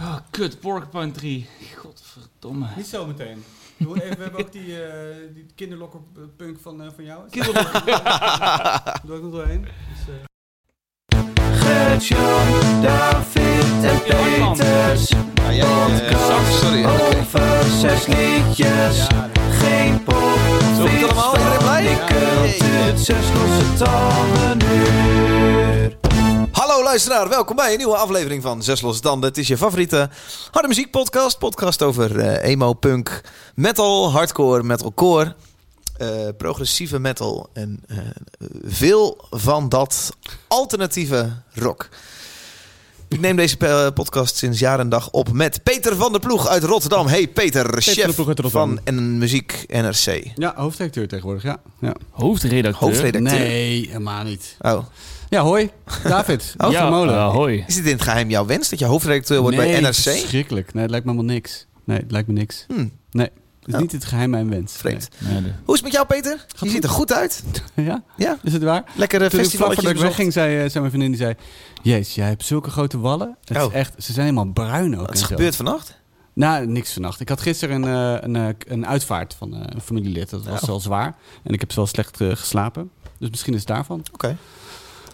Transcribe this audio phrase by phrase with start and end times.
[0.00, 1.46] Oh, kut, Porcupine 3.
[1.76, 2.66] Godverdomme.
[2.76, 3.44] Niet zo meteen.
[3.76, 6.00] Doe even, we hebben ook die, eh die kinderlokker
[6.36, 7.28] punk van, eh, van jou.
[9.06, 9.60] Doe ik nog doorheen.
[9.62, 10.14] Dus, eh,
[11.52, 15.08] Gert-Jan, David en Peters.
[15.08, 16.10] Ja, ja, ja, ja.
[16.12, 17.16] Podcast Sorry, oké.
[17.18, 19.06] over zes liedjes.
[19.50, 20.38] Geen pop,
[20.76, 21.98] Zo allemaal, iedereen blij?
[22.06, 25.37] Cultuur, zes losse tanden uur.
[26.68, 29.28] Hallo luisteraar, welkom bij een nieuwe aflevering van Zes Losse Tanden.
[29.28, 30.10] Het is je favoriete
[30.50, 31.38] harde muziek podcast.
[31.38, 33.20] Podcast over eh, emo, punk,
[33.54, 35.34] metal, hardcore, metalcore,
[35.96, 37.98] eh progressieve metal en eh,
[38.64, 40.16] veel van dat
[40.48, 41.88] alternatieve rock.
[43.08, 46.62] Ik neem deze podcast sinds jaar en dag op met Peter van der Ploeg uit
[46.62, 47.06] Rotterdam.
[47.06, 48.50] Hey Peter, chef Ploeg uit Rotterdam.
[48.50, 50.32] van en Muziek NRC.
[50.34, 51.60] ja, hoofdredacteur tegenwoordig, ja.
[51.80, 51.94] ja.
[52.10, 52.88] Hoofdredacteur.
[52.88, 53.38] Hoofdredacteur.
[53.38, 54.56] Nee, helemaal niet.
[54.60, 54.84] Oh.
[55.28, 55.70] Ja, hoi.
[56.04, 56.54] David.
[56.58, 57.14] Oh, ja, van Molen.
[57.14, 57.64] eh, hoi.
[57.66, 59.94] Is dit in het geheim jouw wens dat je hoofdredacteur wordt nee, bij NRC?
[59.94, 60.72] verschrikkelijk.
[60.72, 61.66] Nee, het lijkt me helemaal niks.
[61.84, 62.64] Nee, het lijkt me niks.
[62.68, 63.80] Hmm, Nee, het is Oh.
[63.80, 64.72] niet het geheim mijn wens.
[64.76, 65.08] vreemd.
[65.18, 65.32] Nee,
[65.64, 66.44] Hoe is het met jou, Peter?
[66.48, 66.70] je goed.
[66.70, 67.42] ziet er goed uit.
[67.74, 68.02] Ja?
[68.16, 68.78] Ja, Is het waar?
[68.96, 69.72] ik vlak festival.
[69.72, 71.34] voordat ik wegging, zei, eh, zei mijn vriendin, die zei...
[71.82, 73.36] Jezus, jij hebt zulke grote wallen.
[73.44, 73.62] Het Oh.
[73.62, 75.06] is echt, ze zijn helemaal bruin ook.
[75.06, 75.26] Wat is zo.
[75.26, 75.96] gebeurd vannacht?
[76.32, 77.20] Nou, niks vannacht.
[77.20, 80.30] Ik had gisteren een, eh, een, eh, een uitvaart van eh, een familielid.
[80.30, 80.68] Dat was Oh.
[80.68, 81.14] wel zwaar.
[81.42, 82.90] En ik heb wel slecht eh, geslapen.
[83.18, 84.02] Dus misschien is het daarvan.
[84.12, 84.36] Oké.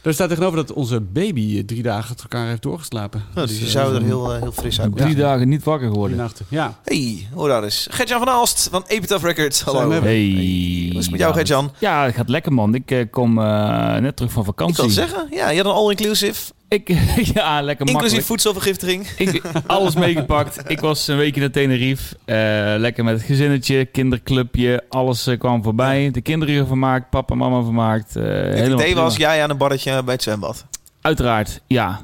[0.05, 3.25] Er staat tegenover dat onze baby eh, drie dagen achter elkaar heeft doorgeslapen.
[3.35, 5.63] Nou, dus je eh, zou er zo'n heel, eh, heel fris uit Drie dagen niet
[5.65, 6.17] wakker Drie geworden.
[6.17, 6.47] nachten.
[6.49, 6.79] Ja.
[6.85, 7.87] Hey, hoor daar eens.
[7.91, 9.63] Gertjan van Aalst van Epitaph Records.
[9.63, 9.79] Hallo.
[9.91, 10.03] Hebben.
[10.03, 10.85] Hey.
[10.89, 11.73] Wat is het met jou, Ja, Gertjan?
[11.79, 12.75] Ja, het gaat lekker man.
[12.75, 14.83] Ik eh, kom eh, net terug van Ik vakantie.
[14.85, 16.53] wil zeggen, ja, je had een all-inclusive.
[16.69, 16.89] Ik,
[17.35, 19.07] ja, lekker Inclusief voedselvergiftiging.
[19.17, 20.71] Ik, alles meegepakt.
[20.71, 22.17] Ik was een weekje naar Tenerife.
[22.25, 22.37] Eh,
[22.81, 24.83] lekker met het gezinnetje, kinderclubje.
[24.89, 26.11] Alles eh, kwam voorbij.
[26.11, 28.17] De kinderen vermaakt, papa en mama vermaakt.
[28.17, 30.65] eh Het idee was, jij aan een barretje bij het zwembad.
[31.01, 32.01] Uiteraard, ja.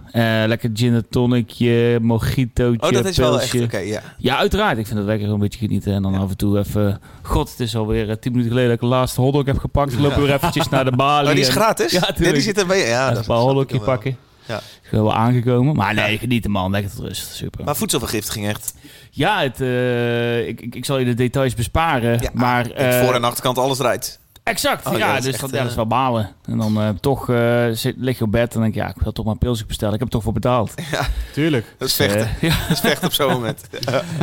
[0.46, 4.02] Lekker gin en tonicje, mojitootje, Oh, dat is wel echt, oké, ja.
[4.18, 4.78] Ja, uiteraard.
[4.78, 5.92] Ik vind het lekker een beetje genieten.
[5.94, 7.00] En dan af en toe even...
[7.22, 9.92] God, het is alweer tien minuten geleden dat ik de laatste hotdog heb gepakt.
[9.92, 11.28] Ik loop weer eventjes naar de balie.
[11.28, 11.92] Oh, die is en- gratis?
[11.92, 12.34] Ja, tuurlijk.
[12.34, 12.86] die zit er bij je.
[12.86, 14.14] Ja, dat een paar hotdogje wel.
[14.50, 14.60] Ja.
[14.90, 15.76] Wel aangekomen.
[15.76, 16.70] Maar nee, genieten man.
[16.70, 17.34] Lekker tot rust.
[17.34, 17.64] Super.
[17.64, 18.74] Maar voedselvergiftiging echt.
[19.10, 22.20] Ja, het, eh, ik, ik, ik zal je de details besparen.
[22.20, 24.18] Ja, maar eh, voor- en achterkant alles eruit.
[24.42, 24.86] exact.
[24.86, 26.30] Oh, ja, ja, dat is dus echt, dat, ja, eh, dat is wel balen.
[26.44, 28.94] En dan eh, toch eh, zit, lig je op bed en denk ik, ja, ik
[29.02, 29.94] wil toch maar een pilsje bestellen.
[29.94, 30.74] Ik heb er toch voor betaald.
[31.32, 31.74] Tuurlijk.
[31.78, 32.48] Dat is Dus, vechten.
[32.48, 33.68] ja, Dat is vechten op zo'n moment.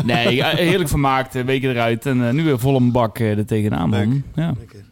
[0.04, 1.44] nee, ja, heerlijk vermaakt.
[1.44, 2.06] weken eruit.
[2.06, 3.90] En nu weer vol een bak eh, er tegenaan.
[3.90, 4.10] Leuk.
[4.36, 4.54] Ja.
[4.58, 4.86] Lekker.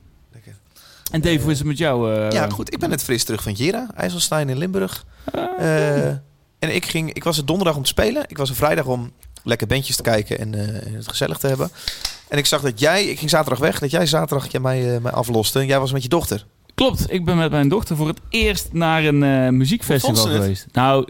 [1.16, 2.14] En Dave, hoe is het met jou?
[2.14, 2.32] eh?
[2.32, 2.74] Ja, goed.
[2.74, 5.06] Ik ben net fris terug van Jera, IJsselstein in Limburg.
[5.58, 8.24] Eh, en ik, ging, ik was er donderdag om te spelen.
[8.28, 9.12] Ik was er vrijdag om
[9.44, 11.70] lekker bandjes te kijken en eh, het gezellig te hebben.
[12.28, 15.12] En ik zag dat jij, ik ging zaterdag weg, dat jij zaterdag jij mij, mij
[15.12, 15.60] afloste.
[15.60, 16.46] En jij was met je dochter.
[16.74, 20.66] Klopt, ik ben met mijn dochter voor het eerst naar een muziekfestival geweest.
[20.72, 21.08] Nou,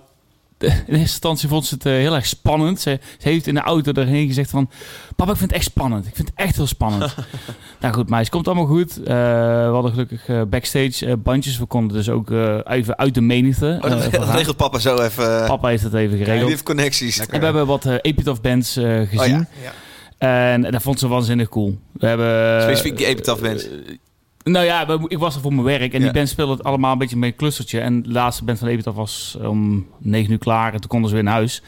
[0.69, 2.81] in eerste instantie vond ze het eh, heel erg spannend.
[2.81, 4.69] Ze, ze heeft in de auto erheen gezegd van...
[5.15, 6.07] Papa, ik vind het echt spannend.
[6.07, 7.15] Ik vind het echt heel spannend.
[7.81, 8.97] nou goed, maar het komt allemaal goed.
[8.97, 11.57] Eh, we hadden gelukkig eh, backstage bandjes.
[11.57, 12.29] We konden dus ook
[12.63, 13.77] even uit de menigte.
[13.81, 15.47] Oh, dat, dat regelt papa zo even.
[15.47, 16.49] Papa heeft het even geregeld.
[16.49, 17.19] heeft connecties.
[17.19, 19.19] en we hebben wat Epitaph bands gezien.
[19.19, 19.71] Oh ja, ja.
[20.17, 21.77] En dat vond ze waanzinnig cool.
[21.91, 22.61] We hebben...
[22.61, 23.67] Specifiek die Epitaph bands.
[24.51, 26.03] Nou ja, we- ik was er voor mijn werk en Ja.
[26.05, 27.79] die band speelde het allemaal een beetje met een clustertje.
[27.79, 31.15] En de laatste band van Epitaph was om negen uur klaar en toen konden ze
[31.15, 31.61] weer naar huis.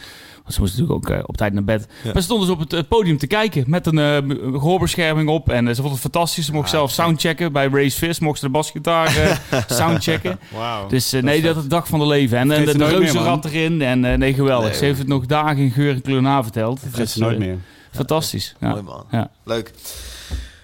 [0.44, 1.88] Want ze moesten natuurlijk ook eh, op tijd naar bed.
[1.90, 2.04] Ja.
[2.04, 4.18] Maar ze stonden dus op het eh, podium te kijken met een eh,
[4.60, 5.50] gehoorbescherming op.
[5.50, 6.46] En ze vonden het fantastisch.
[6.46, 7.52] Ze mochten Ah, zelf soundchecken.
[7.52, 10.40] Bij Race Fist mochten ze de basgitaar eh, soundchecken.
[10.54, 10.88] Wauw.
[10.88, 12.38] Dus nee, dat is de dag van de leven.
[12.38, 13.82] En, de, ze de nooit meer, reuzenrad erin.
[13.82, 14.70] En eh, nee, geweldig.
[14.70, 16.80] Nee, ze heeft het nog dagen in geur en kleur na verteld.
[16.84, 17.58] Dat Dus, nooit meer.
[17.92, 18.56] Fantastisch.
[18.60, 18.70] Ja.
[18.70, 19.06] Mooi man.
[19.12, 19.30] Ja.
[19.44, 19.72] Leuk.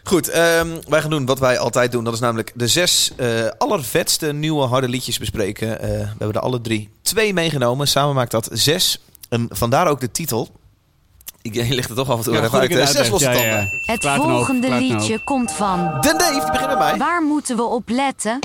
[0.04, 2.04] Goed, ehm, wij gaan doen wat wij altijd doen.
[2.04, 3.28] Dat is namelijk de zes eh,
[3.58, 5.80] allervetste nieuwe harde liedjes bespreken.
[5.82, 7.88] Eh, we hebben er alle drie twee meegenomen.
[7.88, 9.02] Samen maakt dat zes.
[9.30, 10.50] En vandaar ook de titel.
[11.42, 12.90] Ik je legt het toch af en toe Ja, even uit.
[12.90, 13.48] Zes losse uitlegt.
[13.86, 14.10] Ja, tanden.
[14.10, 14.12] ja.
[14.12, 15.98] Het volgende liedje komt van.
[16.02, 16.98] Den Dave, die begint bij mij.
[16.98, 18.40] Waar moeten we op letten?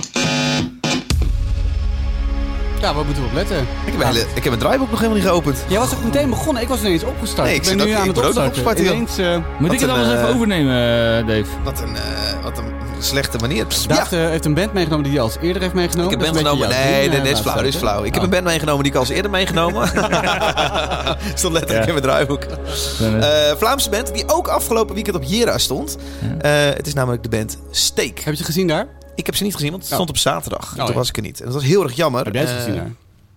[2.80, 3.56] Ja, wat moeten we op letten?
[3.86, 5.64] Ik heb, hele, ik heb een draaiboek nog helemaal niet geopend.
[5.68, 6.62] Jij was ook meteen begonnen.
[6.62, 7.46] Ik was ineens opgestart.
[7.48, 8.84] Nee, ik ben nu ook- aan het opstarten.
[8.84, 11.44] Ineens, eh, Moet ik het alles even eh, overnemen, eh, Dave?
[11.64, 12.02] Wat een, eh,
[12.42, 12.64] wat een
[12.98, 13.66] slechte manier.
[13.88, 16.12] Ja, eh, heeft een band meegenomen die hij als eerder heeft meegenomen.
[16.12, 16.92] ik heb Dat is band een beetje genomen.
[16.98, 17.62] Nee, nee, eh, dit is flauw.
[17.62, 18.04] Is flauw.
[18.04, 19.88] Ik heb een band meegenomen die ik al eens eerder meegenomen.
[21.34, 22.42] Stond letterlijk in mijn draaiboek.
[22.42, 25.96] Eh, Eh, Vlaamse band die ook afgelopen weekend op Jera stond.
[26.40, 28.08] Eh, het is namelijk de band Steak.
[28.18, 28.24] oh.
[28.24, 28.86] Heb je ze gezien daar?
[29.18, 29.96] Ik heb ze niet gezien, want het Oh.
[29.98, 30.70] stond op zaterdag.
[30.70, 30.92] Oh, toen ja.
[30.92, 31.38] was ik er niet.
[31.38, 32.24] En dat was heel erg jammer.
[32.24, 32.90] Heb jij ze Eh, gezien daar?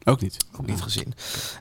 [0.03, 0.37] Ook niet.
[0.59, 1.13] Ook niet gezien.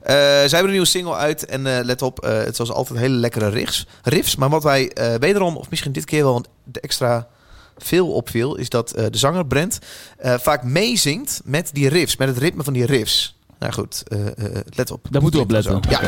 [0.02, 1.44] Eh, zij hebben een nieuwe single uit.
[1.46, 3.86] En eh, let op, eh, het zoals altijd hele lekkere riffs.
[4.02, 4.36] riffs.
[4.36, 7.28] Maar wat wij eh, wederom, of misschien dit keer wel een de extra
[7.78, 8.56] veel opviel...
[8.56, 9.78] is dat eh, de zanger Brent
[10.18, 12.16] eh, vaak meezingt met die riffs.
[12.16, 13.36] Met het ritme van die riffs.
[13.58, 14.34] Nou goed, eh, eh,
[14.70, 15.06] let op.
[15.10, 15.80] Daar moeten we op letten.
[15.88, 16.00] Ja.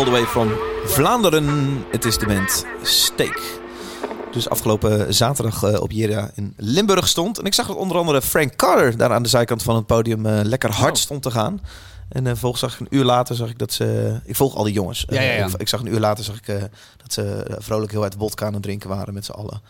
[0.00, 0.52] All the way from
[0.84, 1.46] Vlaanderen.
[1.90, 3.40] Het is de band Steak.
[4.32, 7.38] Dus afgelopen zaterdag eh, op Jera in Limburg stond.
[7.38, 10.26] En ik zag dat onder andere Frank Carter daar aan de zijkant van het podium
[10.26, 10.96] eh, lekker hard Oh.
[11.02, 11.60] stond te gaan.
[12.08, 14.18] En eh volgens zag ik een uur later zag ik dat ze...
[14.24, 15.04] Ik volg al die jongens.
[15.08, 15.46] Ja, ja, ja.
[15.46, 16.46] Ik, ik zag een uur later zag ik,
[16.96, 19.62] dat ze vrolijk heel uit wodka aan het drinken waren met z'n allen.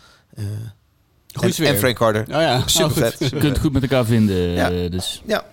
[1.34, 2.22] Goeie en, en Frank Carter.
[2.22, 3.14] Oh ja, Super Oh, vet.
[3.16, 3.30] goed.
[3.30, 4.36] Je kunt het goed met elkaar vinden.
[4.36, 4.88] Ja.
[4.88, 5.22] dus.
[5.26, 5.44] Ja.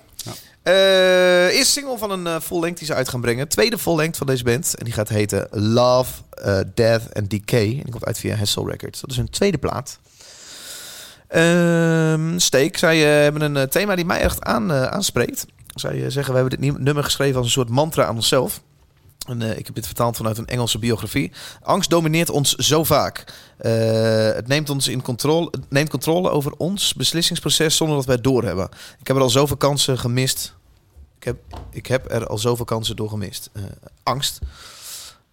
[0.67, 3.47] Eh, eerste single van een eh full-length die ze uit gaan brengen.
[3.47, 4.75] Tweede full-length van deze band.
[4.75, 7.67] En die gaat heten Love, eh, Death and Decay.
[7.67, 9.01] En die komt uit via Hessel Records.
[9.01, 9.99] Dat is hun tweede plaat.
[11.27, 15.45] Ehm Steek, zij hebben een thema die mij echt aan, aanspreekt.
[15.75, 18.61] Zij zeggen, we hebben dit nummer geschreven als een soort mantra aan onszelf.
[19.27, 21.31] En, ik heb dit vertaald vanuit een Engelse biografie.
[21.61, 23.23] Angst domineert ons zo vaak.
[24.37, 28.69] Het neemt ons in controle, neemt controle over ons beslissingsproces zonder dat wij het doorhebben.
[28.99, 30.55] Ik heb er al zoveel kansen gemist.
[31.17, 31.37] Ik heb,
[31.71, 33.49] ik heb er al zoveel kansen door gemist.
[33.53, 33.63] Eh,
[34.03, 34.39] angst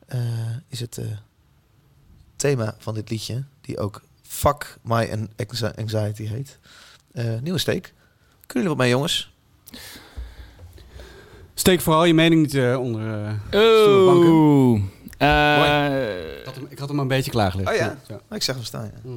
[0.06, 0.20] eh,
[0.68, 1.06] is het eh,
[2.36, 6.58] thema van dit liedje, die ook Fuck My An- Anxi- Anxiety heet.
[7.12, 7.82] Eh, nieuwe steek.
[8.46, 9.32] Kunnen jullie wat mee, jongens?
[11.54, 13.24] Steek vooral je mening niet onder...
[13.50, 13.60] eh.
[13.60, 14.80] Oh.
[15.18, 17.70] Eh, Ik had, hem, ik had hem een beetje klaar gelegd.
[17.70, 17.96] Oh ja?
[18.30, 19.12] Ik zeg hem staan, ja.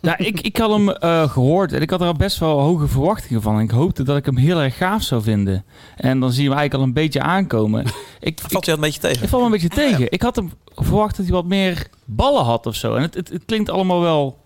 [0.00, 2.86] Ja, ik, ik had hem eh, gehoord en ik had er al best wel hoge
[2.88, 3.56] verwachtingen van.
[3.56, 5.64] En ik hoopte dat ik hem heel erg gaaf zou vinden.
[5.96, 7.84] En dan zie je hem eigenlijk al een beetje aankomen.
[7.86, 9.22] Ik, ik, Valt je dat een beetje tegen?
[9.22, 10.12] ik val me een beetje tegen.
[10.12, 12.94] Ik had hem verwacht dat hij wat meer ballen had of zo.
[12.94, 14.42] En het, het, het klinkt allemaal wel...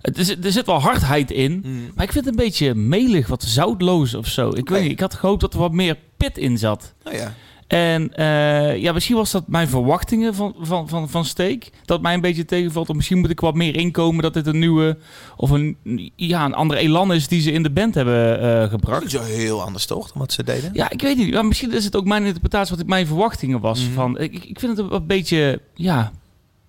[0.00, 1.60] Het is, er zit wel hardheid in.
[1.62, 1.90] Hmm.
[1.94, 4.48] Maar ik vind het een beetje melig, wat zoutloos of zo.
[4.48, 6.92] Ik weet niet, ik had gehoopt dat er wat meer pit in zat.
[7.04, 7.32] Oh ja.
[7.72, 11.64] En eh, ja, misschien was dat mijn verwachtingen van, van, van, van Steak.
[11.84, 12.88] Dat mij een beetje tegenvalt.
[12.88, 14.98] Of misschien moet ik wat meer inkomen dat dit een nieuwe...
[15.36, 15.76] Of een,
[16.16, 19.10] ja, een andere elan is die ze in de band hebben Niet gebracht.
[19.10, 20.70] zo heel anders toch, dan wat ze deden?
[20.72, 21.34] Ja, ik weet niet.
[21.34, 23.84] Maar misschien is het ook mijn interpretatie wat ik mijn verwachtingen was.
[23.84, 23.92] Mhm.
[23.92, 26.12] van, ik, ik vind het een beetje, ja,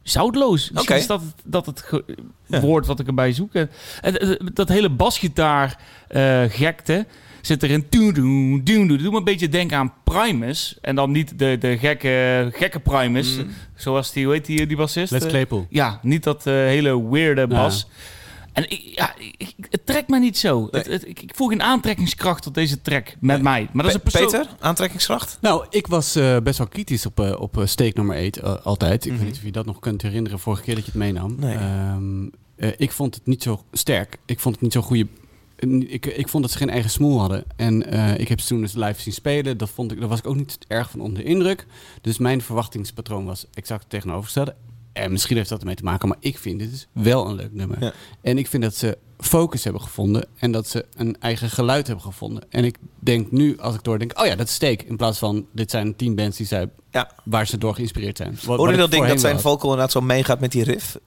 [0.03, 0.72] zoutloos.
[0.72, 1.83] Misschien is dat, het- dat het
[2.48, 2.60] Ja.
[2.60, 3.53] woord wat ik erbij zoek.
[3.53, 3.69] En,
[4.01, 7.05] en- en dat hele basgitaar eh, gekte
[7.41, 7.86] zit erin.
[7.89, 8.98] Doe, doe, doe, doe.
[8.98, 10.77] Doe me een beetje denken aan Primus.
[10.81, 13.36] En dan niet de, de gekke, gekke Primus.
[13.38, 13.48] Mhm.
[13.75, 15.12] Zoals die, hoe heet die, die bassist?
[15.12, 15.67] Let's Eh, Claypool.
[15.69, 17.88] ja, niet dat eh, hele weirde bas.
[18.53, 20.60] En ik, ja, ik, ik- het trekt mij niet zo.
[20.60, 20.81] Nee.
[20.81, 23.43] Het, het- ik, ik voel geen aantrekkingskracht tot deze track met Nee.
[23.43, 23.69] mij.
[23.74, 24.25] Maar dat is een persoon...
[24.25, 25.38] Peter, aantrekkingskracht?
[25.41, 29.05] Nou, ik was eh, best wel kritisch op, eh, op eh, steak nummer 8 altijd.
[29.05, 29.19] Ik Mhm.
[29.19, 31.36] weet niet of je dat nog kunt herinneren, vorige keer dat je het meenam.
[31.39, 31.55] Nee.
[31.55, 34.17] Ehm, eh, ik vond het niet zo sterk.
[34.25, 35.07] Ik vond het niet zo goede...
[35.88, 37.43] Ik, ik vond dat ze geen eigen smoel hadden.
[37.55, 39.57] En eh, ik heb ze toen dus live zien spelen.
[39.57, 41.65] Dat vond ik, daar was ik ook niet erg van onder de indruk.
[42.01, 44.55] Dus mijn verwachtingspatroon was exact tegenovergestelde.
[44.93, 47.53] En misschien heeft dat ermee te maken, maar ik vind dit is wel een leuk
[47.53, 47.83] nummer.
[47.83, 47.93] Ja.
[48.21, 52.05] En ik vind dat ze focus hebben gevonden en dat ze een eigen geluid hebben
[52.05, 52.43] gevonden.
[52.50, 54.81] En ik denk nu, als ik doordenk, oh ja, dat is Steak.
[54.81, 57.12] In plaats van, dit zijn tien bands die zij, Ja.
[57.25, 58.38] waar ze door geïnspireerd zijn.
[58.45, 60.97] Wat je dat ding dat zijn vocal inderdaad zo meegaat met die riff?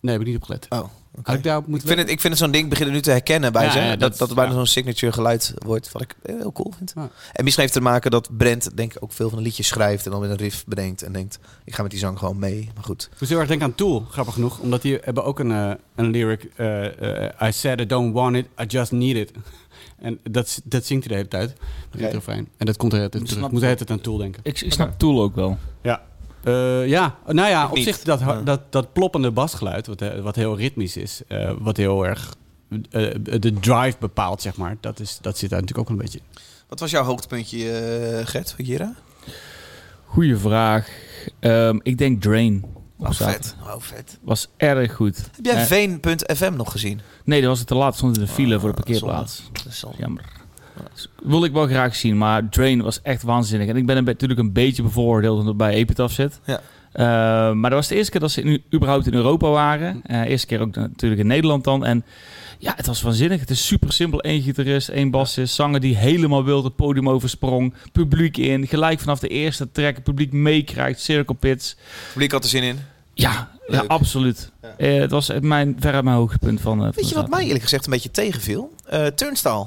[0.00, 0.66] Nee, heb ik niet opgelet.
[0.68, 0.84] Oh,
[1.24, 3.52] ik daarop Ik moeten vind, het, ik vind het zo'n ding beginnen nu te herkennen
[3.52, 3.78] bij Ja, ze.
[3.78, 4.56] ja, dat, dat dat, het bijna ja.
[4.56, 5.92] zo'n signature geluid wordt.
[5.92, 6.92] Wat ik heel cool vind.
[6.96, 7.02] Ja.
[7.32, 9.66] En misschien heeft het te maken dat Brent denk ik ook veel van de liedjes
[9.66, 10.04] schrijft.
[10.04, 11.02] En dan met een riff bedenkt.
[11.02, 12.70] En denkt, ik ga met die zang gewoon mee.
[12.74, 13.02] Maar goed.
[13.12, 14.58] Ik moest heel erg denken aan Tool, grappig genoeg.
[14.58, 16.50] Omdat die hebben ook een, eh, een lyric.
[16.56, 19.30] eh, eh, I said I don't want it, I just need it.
[19.98, 21.58] En dat, dat zingt hij de hele tijd.
[21.94, 22.04] Oké.
[22.04, 22.48] het refrein.
[22.56, 23.44] En dat komt er altijd Ik terug.
[23.44, 23.86] Ik moet de hele het.
[23.86, 24.40] tijd aan Tool denken.
[24.44, 25.58] Ik, ik snap Tool ook wel.
[25.82, 26.02] Ja.
[26.44, 30.96] Eh, ja, nou ja, op zich dat, dat, dat ploppende basgeluid, wat, wat heel ritmisch
[30.96, 32.34] is, eh, wat heel erg
[32.90, 34.76] eh, de drive bepaalt, zeg maar.
[34.80, 36.40] Dat, is, dat zit daar natuurlijk ook een beetje in.
[36.68, 38.94] Wat was jouw hoogtepuntje, eh Gert, van Jira?
[40.04, 40.88] Goeie vraag.
[41.40, 42.64] Ehm, ik denk Drain.
[42.98, 43.56] Oh, vet.
[43.62, 44.18] Oh, vet.
[44.22, 45.16] Was erg goed.
[45.16, 47.00] Heb jij Veen.fm nog gezien?
[47.24, 47.96] Nee, dat was het te laat.
[47.96, 49.42] Stond in de file Oh, voor de parkeerplaats.
[49.52, 49.96] Dat is zonde.
[49.98, 50.41] Jammer.
[51.22, 53.68] Wilde ik wel graag zien, maar Drain was echt waanzinnig.
[53.68, 56.40] En ik ben natuurlijk een beetje bevooroordeeld omdat het bij Epitaph zit.
[56.44, 56.60] Ja.
[56.92, 57.04] Eh,
[57.52, 60.00] maar dat was de eerste keer dat ze nu überhaupt in Europa waren.
[60.02, 61.84] Eh eerste keer ook natuurlijk in Nederland dan.
[61.84, 62.04] En
[62.58, 63.40] ja, het was waanzinnig.
[63.40, 64.18] Het is super simpel.
[64.24, 67.74] Eén gitarist, één bassist, zanger die helemaal wild het podium oversprong.
[67.92, 69.94] Publiek in, gelijk vanaf de eerste track.
[69.94, 71.76] Het publiek meekrijgt, circle pits.
[72.12, 72.78] Publiek had er zin in.
[73.14, 74.50] Ja, ja absoluut.
[74.62, 74.74] Ja.
[74.76, 77.84] Eh, het was mijn, verre mijn hoogtepunt van, van Weet je wat mij eerlijk gezegd
[77.84, 78.74] een beetje tegenviel?
[79.14, 79.66] Turnstile.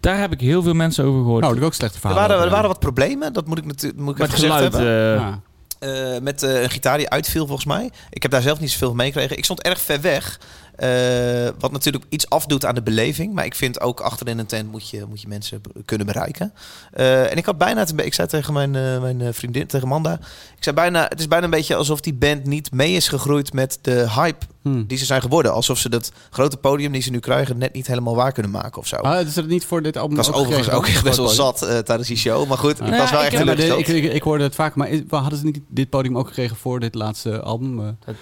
[0.00, 1.42] Daar heb ik heel veel mensen over gehoord.
[1.42, 4.12] Nou, dat ook slechte Er waren, er waren wat problemen, dat moet ik natuurlijk moet
[4.12, 4.72] ik Met even gezegd geluid.
[4.72, 5.14] hebben.
[5.14, 5.40] eh, ja.
[6.14, 7.90] Eh, met eh, een gitaar die uitviel volgens mij.
[8.10, 9.36] Ik heb daar zelf niet zoveel van meegekregen.
[9.36, 10.40] Ik stond erg ver weg.
[10.76, 13.34] eh, wat natuurlijk iets afdoet aan de beleving.
[13.34, 16.52] Maar ik vind ook achterin een tent moet je, moet je mensen kunnen bereiken.
[16.92, 20.12] Eh, en ik had bijna, het, ik zei tegen mijn, eh, mijn vriendin, tegen Manda.
[20.56, 23.52] Ik zei bijna, het is bijna een beetje alsof die band niet mee is gegroeid
[23.52, 24.84] met de hype Hm.
[24.86, 25.52] die ze zijn geworden.
[25.52, 28.80] Alsof ze dat grote podium die ze nu krijgen net niet helemaal waar kunnen maken
[28.80, 28.96] of zo.
[28.96, 31.28] Ah, is dat niet voor dit album ik was ook overigens ook echt best wel
[31.28, 32.48] zat eh, tijdens die show.
[32.48, 33.88] Maar goed, ik Nou was wel ja, echt ik teleurgesteld.
[33.88, 36.56] ik, ik, ik hoorde het vaak, maar is, hadden ze niet dit podium ook gekregen
[36.56, 37.80] voor dit laatste album?
[37.80, 38.14] Eh, Dat-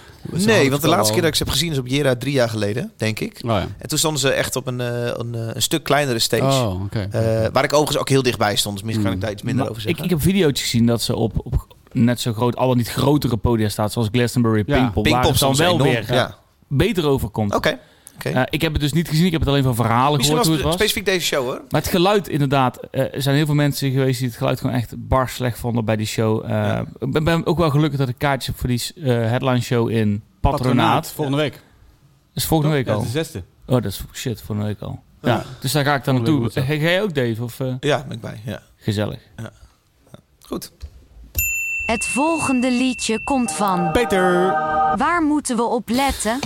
[0.44, 2.48] Nee, want de laatste keer dat ik ze heb gezien is op Jera drie jaar
[2.48, 3.40] geleden, denk ik.
[3.44, 3.66] Oh ja.
[3.78, 6.64] En toen stonden ze echt op een, eh, een, een stuk kleinere stage.
[6.66, 7.08] Oh, oké.
[7.10, 7.20] Eh,
[7.52, 8.74] waar ik overigens ook heel dichtbij stond.
[8.76, 9.26] Dus misschien kan ik Hmm.
[9.26, 10.04] daar iets minder Maar over ik, zeggen.
[10.04, 13.36] ik heb video's gezien dat ze op, op net zo groot, al dan niet grotere
[13.36, 15.82] podia staat, zoals Glastonbury, Ja, Pinkpop, het dan wel enorm.
[15.90, 16.34] weer Ja.
[16.68, 17.54] beter overkomt.
[17.54, 17.78] Oké.
[18.14, 18.28] oké.
[18.28, 20.38] Eh, ik heb het dus niet gezien, ik heb het alleen van verhalen Misschien gehoord
[20.38, 20.74] het hoe het was.
[20.74, 21.62] specifiek deze show hoor.
[21.70, 24.74] Maar het geluid inderdaad, eh, er zijn heel veel mensen geweest die het geluid gewoon
[24.76, 26.44] echt bar slecht vonden bij die show.
[26.44, 26.84] Eh, Ja.
[26.98, 29.90] Ik ben, ben ook wel gelukkig dat ik kaartjes heb voor die eh, headline show
[29.90, 31.10] in Patronaat.
[31.12, 31.52] volgende week.
[31.52, 31.62] Dat
[32.42, 33.02] is volgende week Ja, al.
[33.02, 33.38] de zesde.
[33.66, 35.02] Oh, dat is shit, volgende week al.
[35.22, 35.44] Ja, Ja.
[35.60, 36.50] dus daar ga ik dan naartoe.
[36.50, 37.42] Ga jij ook, Dave?
[37.42, 38.40] Of, eh, Ja, ben ik bij.
[38.44, 38.62] Ja.
[38.76, 39.18] gezellig.
[40.42, 40.72] Goed.
[41.90, 43.92] Het volgende liedje komt van.
[43.92, 44.50] Peter!
[44.96, 46.38] Waar moeten we op letten?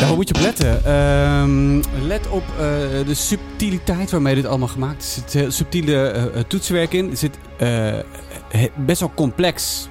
[0.00, 0.84] Ja, hoe moet je op letten?
[0.84, 2.56] Ehm, let op eh,
[3.06, 5.16] de subtiliteit waarmee dit allemaal gemaakt is.
[5.16, 7.10] Er zit heel subtiele eh, eh, toetsenwerk in.
[7.10, 7.94] Er zit eh,
[8.76, 9.88] best wel complex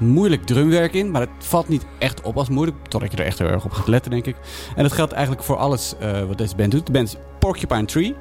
[0.00, 3.38] moeilijk drumwerk in, maar het valt niet echt op als moeilijk, totdat je er echt
[3.38, 4.36] heel erg op gaat letten, denk ik.
[4.76, 6.86] En dat geldt eigenlijk voor alles eh, wat deze band doet.
[6.86, 8.14] De band is Porcupine Tree.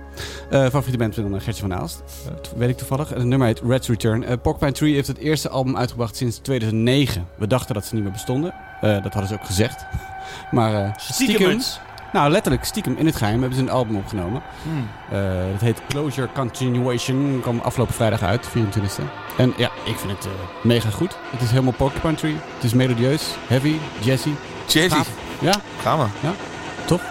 [0.49, 2.01] Eh, favoriete band van uh, Gertje van Aalst.
[2.25, 3.11] Eh, dat weet ik toevallig.
[3.11, 4.23] En het nummer heet Red's Return.
[4.23, 7.27] Eh, Porcupine Tree heeft het eerste album uitgebracht sinds 2009.
[7.35, 8.53] We dachten dat ze niet meer bestonden.
[8.81, 9.85] Eh, dat hadden ze ook gezegd.
[10.51, 11.79] Maar eh, stiekem, Stiekemens.
[12.13, 14.41] nou letterlijk stiekem in het geheim hebben ze een album opgenomen.
[14.63, 14.87] Hmm.
[15.11, 15.21] Eh,
[15.51, 17.39] dat heet Closure Continuation.
[17.41, 19.03] Kwam afgelopen vrijdag uit, 24e.
[19.37, 20.31] En ja, ik vind het eh,
[20.63, 21.17] mega goed.
[21.31, 22.33] Het is helemaal Porcupine Tree.
[22.55, 24.31] Het is melodieus, heavy, jazzy.
[24.67, 25.01] Jazzy.
[25.41, 26.05] Ja, Gaan we.
[26.85, 27.01] top.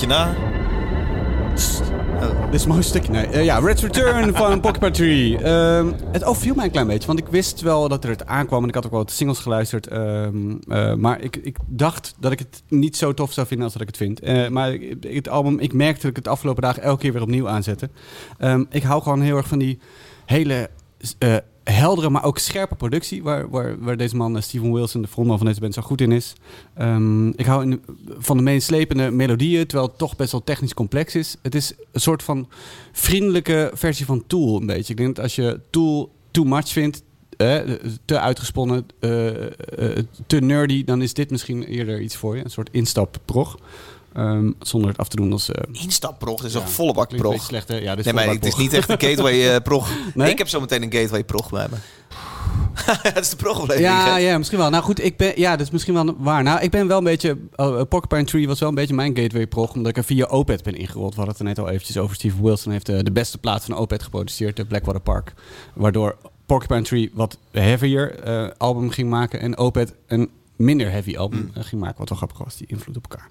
[0.00, 0.34] Beetje na.
[2.20, 2.44] Oh.
[2.44, 3.12] Dit is een mooi stukje.
[3.12, 3.26] Nee.
[3.26, 5.38] Eh, ja, Red's Return van Porcupine Tree.
[5.38, 7.06] Ehm, het overviel mij een klein beetje.
[7.06, 8.62] Want ik wist wel dat er het aankwam.
[8.62, 9.86] En ik had ook wel wat singles geluisterd.
[9.86, 13.72] ehm, eh, maar ik, ik dacht dat ik het niet zo tof zou vinden als
[13.72, 14.20] dat ik het vind.
[14.20, 17.22] Eh, maar ik- het album, ik merkte dat ik het afgelopen dagen elke keer weer
[17.22, 17.90] opnieuw aanzette.
[18.38, 19.78] Ehm, ik hou gewoon heel erg van die
[20.26, 20.70] hele...
[21.72, 23.22] heldere, maar ook scherpe productie.
[23.22, 26.00] Waar, waar, waar deze man, eh, Steven Wilson, de frontman van deze band, zo goed
[26.00, 26.32] in is.
[26.74, 27.82] Ehm, ik hou in,
[28.18, 31.36] van de meeslepende melodieën, terwijl het toch best wel technisch complex is.
[31.42, 32.48] Het is een soort van
[32.92, 34.92] vriendelijke versie van Tool, een beetje.
[34.92, 37.02] Ik denk dat als je Tool too much vindt,
[38.04, 42.44] te uitgesponnen, eh, eh, te nerdy, dan is dit misschien eerder iets voor je.
[42.44, 43.58] Een soort instapprog.
[44.16, 45.50] Ehm, zonder het af te doen als...
[45.50, 47.42] eh Instapprog, dat is Ja, ook volle bak een prog.
[47.42, 47.76] slecht, hè?
[47.76, 49.88] Ja, dit is Nee, maar het is niet echt een gateway eh, prog.
[50.14, 50.30] Nee?
[50.30, 51.76] Ik heb zo meteen een gateway prog bij me.
[53.02, 53.88] Het is de prog-aflevering.
[53.92, 54.70] Ja, ja, misschien wel.
[54.70, 56.42] Nou goed, ik ben, ja, dat is misschien wel waar.
[56.42, 57.38] Nou, ik ben wel een beetje...
[57.56, 60.62] Uh, Porcupine Tree was wel een beetje mijn gateway prog, omdat ik er via Opeth
[60.62, 61.10] ben ingerold.
[61.10, 62.14] We hadden het er net al eventjes over.
[62.16, 65.32] Steve Wilson heeft eh, de beste plaat van Opeth geproduceerd, de Blackwater Park.
[65.74, 71.38] Waardoor Porcupine Tree wat heavier eh, album ging maken en Opeth een minder heavy album
[71.38, 71.50] Mm.
[71.54, 71.98] eh, ging maken.
[71.98, 73.30] Wat wel grappig was, die invloed op elkaar.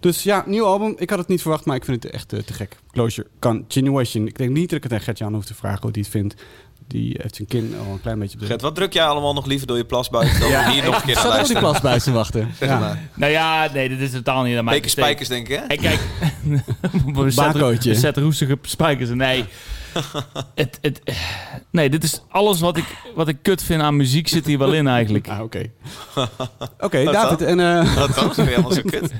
[0.00, 0.94] Dus ja, nieuw album.
[0.98, 2.76] Ik had het niet verwacht, maar ik vind het echt eh, te gek.
[2.92, 4.26] Closure Continuation.
[4.26, 6.34] Ik denk niet dat ik het aan Gert-Jan hoef te vragen hoe hij het vindt.
[6.88, 9.46] Die heeft zijn kin al een klein beetje op Gert, wat druk jij allemaal nog
[9.46, 12.48] liever door je plasbuik dan hier nog een keer zat ook die bij te wachten.
[12.60, 12.98] Ja.
[13.14, 15.62] Nou ja, nee, dit is totaal niet aan mij Beetje spijkers, denk ik, hè?
[15.64, 16.00] En kijk,
[17.82, 19.10] we zetten roestige spijkers.
[19.10, 19.44] Nee,
[20.54, 21.00] het, het,
[21.70, 24.72] nee, dit is alles wat ik, wat ik kut vind aan muziek zit hier wel
[24.72, 25.28] in eigenlijk.
[25.28, 25.62] Ah, oké.
[26.80, 27.42] Oké, David.
[27.42, 28.34] En, eh, dan?
[28.34, 29.12] Vind je helemaal zo kut?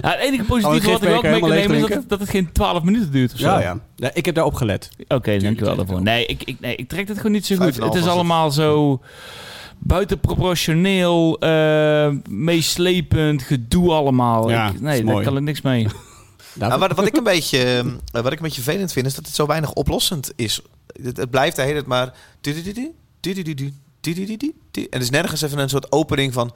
[0.00, 2.20] Het enige Oh, positieve een wat ik gifbeker mee kan nemen is dat het, dat
[2.20, 3.46] het geen 12 minuten duurt of zo.
[3.46, 3.78] ja, ja.
[3.96, 4.10] ja.
[4.14, 4.90] Ik heb daarop gelet.
[4.98, 5.94] Oké, dankjewel tuurlijk daarvoor.
[5.94, 6.04] wel.
[6.04, 7.76] Nee ik, ik, nee, ik trek het gewoon niet zo goed.
[7.76, 9.00] Het is was allemaal zo
[9.78, 14.50] buitenproportioneel, eh meeslepend, gedoe allemaal.
[14.50, 15.86] Ja, ik, nee, daar kan ik niks mee.
[16.54, 17.64] Nou, wat, wat, ik een beetje,
[18.12, 20.60] eh, wat ik een beetje vervelend vind, is dat het zo weinig oplossend is.
[21.02, 22.12] Het, het blijft de hele tijd maar...
[24.72, 26.54] En er is nergens even een soort opening van...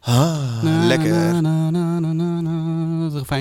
[0.00, 1.42] Ah, Na, lekker.
[1.42, 1.70] na, na,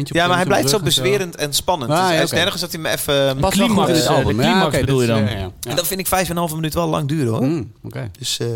[0.04, 1.92] Ja, maar hij blijft zo rug en spannend.
[1.92, 3.42] Ah, Dus hij is nergens dat hij me even...
[3.42, 4.42] Wel climax, goed in het eh, album.
[4.42, 5.38] Ja, climax bedoel je is- dan?
[5.40, 5.52] ja.
[5.70, 7.44] En dat vind ik vijf en een halve minuut wel lang duren, hoor.
[7.46, 8.12] Mm, Oké.
[8.20, 8.48] Dus, eh,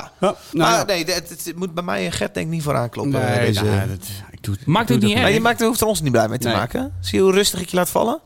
[0.00, 0.84] Ja, maar nou, ja.
[0.84, 3.20] nee, het, het- het moet bij mij en Gert denk ik niet voor aankloppen.
[3.20, 6.00] Nee, deze- nou, dat, ik doe, Maakt ook niet Maar je maakt, hoeft er ons
[6.00, 6.56] niet blij mee te Nee.
[6.56, 6.92] maken.
[7.00, 8.20] Zie je hoe rustig ik je laat vallen?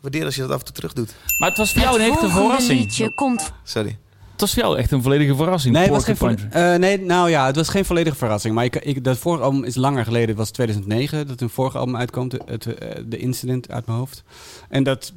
[0.00, 1.14] Waardeer als je dat af en toe terug doet.
[1.38, 2.80] Maar het was voor jou een Het echte volgende verrassing.
[2.80, 3.98] liedje komt Sorry.
[4.42, 5.74] Was voor jou echt een volledige verrassing.
[5.74, 8.54] Nee, het was geen volle- eh, nee, nou ja, het was geen volledige verrassing.
[8.54, 10.28] Maar ik, ik, dat vorige album is langer geleden.
[10.28, 12.28] Het was 2009 dat een vorige album uitkwam.
[12.28, 14.22] De, het, eh, de Incident uit mijn hoofd.
[14.68, 15.12] En dat,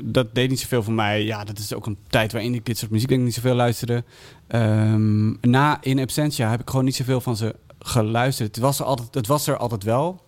[0.00, 1.24] dat deed niet zoveel voor mij.
[1.24, 3.54] Ja, dat is ook een tijd waarin ik dit soort muziek denk ik niet zoveel
[3.54, 4.04] luisterde.
[4.46, 8.54] Ehm, na In Absentia heb ik gewoon niet zoveel van ze geluisterd.
[8.54, 10.22] Het was er altijd, het was er altijd wel.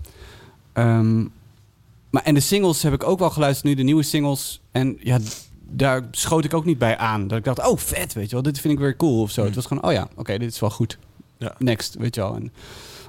[0.73, 1.21] Ehm,
[2.11, 4.61] maar en de singles heb ik ook wel geluisterd nu, de nieuwe singles.
[4.73, 5.19] En ja,
[5.71, 7.27] daar schoot ik ook niet bij aan.
[7.29, 9.45] Dat ik dacht, oh vet, weet je wel, dit vind ik weer cool of zo.
[9.45, 10.99] Het was gewoon, oh ja, oké, dit is wel goed.
[11.39, 11.55] Ja.
[11.59, 12.35] Next, weet je wel.
[12.35, 12.53] En,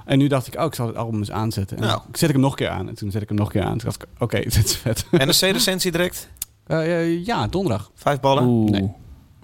[0.04, 1.76] en nu dacht ik, oh, ik zal het album eens aanzetten.
[1.76, 2.00] En Nou.
[2.08, 2.88] ik zet ik hem nog een keer aan.
[2.88, 3.78] En toen zet ik hem nog een keer aan.
[3.78, 5.06] Toen dacht ik, oké, dit is vet.
[5.10, 6.28] NRC-recensie direct.
[6.66, 7.90] Eh, eh, ja, donderdag.
[7.94, 8.44] Vijf ballen.
[8.44, 8.70] Oeh.
[8.70, 8.92] Nee.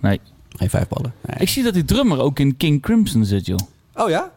[0.00, 0.20] Nee.
[0.56, 1.12] Geen vijf ballen.
[1.36, 3.58] Ik zie dat die drummer ook in King Crimson zit, joh.
[3.94, 4.32] Oh ja?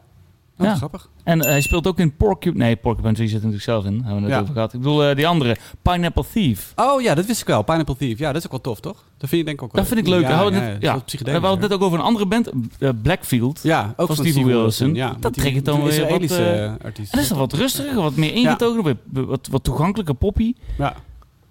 [0.61, 0.75] Oh, Ja.
[0.75, 1.09] grappig.
[1.23, 2.63] En eh, hij speelt ook in Porcupine...
[2.63, 3.97] Nee, Porcupine Tree zit er natuurlijk zelf in.
[3.97, 4.41] Daar hebben we het Ja.
[4.41, 4.73] over gehad.
[4.73, 5.57] Ik bedoel, eh, die andere.
[5.81, 6.73] Pineapple Thief.
[6.75, 7.61] Oh ja, dat wist ik wel.
[7.61, 8.19] Pineapple Thief.
[8.19, 9.03] Ja, dat is ook wel tof, toch?
[9.17, 9.81] Dat vind je denk ik ook wel.
[9.83, 10.21] Dat vind ik leuk.
[10.21, 11.01] Ja, we net- ja.
[11.23, 12.49] We hadden het net ook over een andere band.
[12.79, 13.59] eh, Blackfield.
[13.63, 14.93] Ja, ook van Steve Wilson.
[14.95, 17.11] Ja, Dat trekt het dan weer wat, eh, artiest.
[17.11, 18.83] En dat is dan wat rustiger, wat meer ingetogen.
[18.83, 18.97] Wat,
[19.27, 20.53] wat, wat toegankelijker poppy.
[20.77, 20.93] Ja,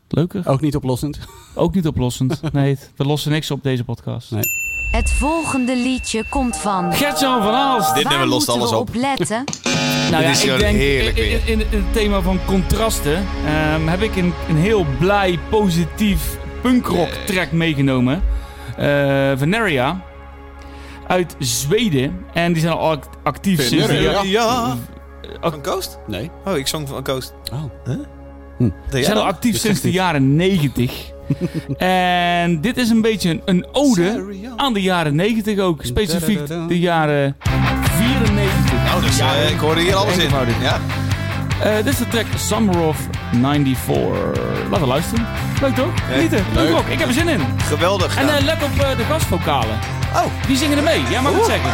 [0.08, 0.48] Leuker.
[0.48, 1.18] ook niet oplossend.
[1.54, 2.40] Ook niet oplossend.
[2.52, 4.30] Nee, we lossen niks op deze podcast.
[4.30, 4.42] Nee.
[4.90, 6.92] Het volgende liedje komt van...
[6.92, 7.94] Gert-Jan van Aalst.
[7.94, 8.94] Dit Waar nummer lost moeten alles we op.
[8.94, 9.44] letten?
[10.10, 13.86] Nou ja, is ik denk heerlijk in, in, in- in het thema van contrasten ehm,
[13.86, 18.22] heb ik een, een heel blij, positief punkrock track meegenomen.
[18.76, 18.84] Eh
[19.36, 20.02] Veneria
[21.06, 22.24] uit Zweden.
[22.32, 24.22] En die zijn al act- actief sinds Veneria?
[24.22, 24.76] ja,
[25.40, 25.98] Van Coast?
[26.06, 26.30] Nee.
[26.44, 27.32] Oh, ik zong van Coast.
[27.52, 27.62] Oh.
[28.58, 31.10] Die jij zijn al actief Dat sinds de jaren 90.
[31.78, 34.24] en dit is een beetje een, een ode
[34.56, 35.80] aan de jaren 90 ook.
[35.84, 37.36] Specifiek de jaren
[37.96, 38.84] 94.
[38.84, 40.30] Nou, dus Ja, eh, ik hoorde hier alles in.
[40.60, 40.78] Ja?
[41.62, 42.96] Eh, dit is de track Summer of
[43.30, 43.96] 94.
[44.70, 45.26] Laten we luisteren.
[45.60, 45.90] Leuk toch?
[46.12, 46.44] Genieten.
[46.54, 46.86] Leuk ook.
[46.86, 47.40] Ik heb er zin in.
[47.62, 48.16] Geweldig.
[48.16, 49.78] En eh, let op de gastvokalen.
[50.14, 51.02] oh, Die zingen er mee.
[51.10, 51.70] Jij mag het zeggen.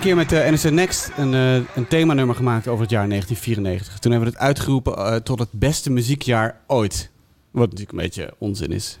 [0.00, 3.98] Keer met de NSN Next een, eh, een themanummer gemaakt over het jaar 1994.
[3.98, 7.10] Toen hebben we het uitgeroepen eh, tot het beste muziekjaar ooit.
[7.50, 8.98] Wat natuurlijk een beetje onzin is.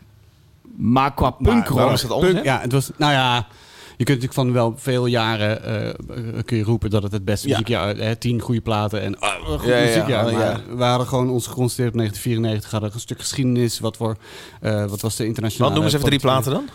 [0.76, 1.92] Maar qua punkrock...
[1.92, 2.32] is dat onzin?
[2.32, 3.34] Punk- ja, het was, nou ja,
[3.96, 7.48] je kunt natuurlijk van wel veel jaren eh, kun je roepen dat het het beste
[7.48, 7.52] Ja.
[7.52, 8.14] muziekjaar is.
[8.18, 10.30] Tien goede platen en een goed Ja, ja, muziekjaar.
[10.30, 10.38] ja.
[10.38, 12.70] Maar we hadden gewoon ons geconstateerd op 1994.
[12.70, 13.78] Hadden een stuk geschiedenis.
[13.80, 14.16] Wat, voor,
[14.60, 15.74] eh, wat was de internationale...
[15.74, 16.68] Wat noemen ze even drie platen dan?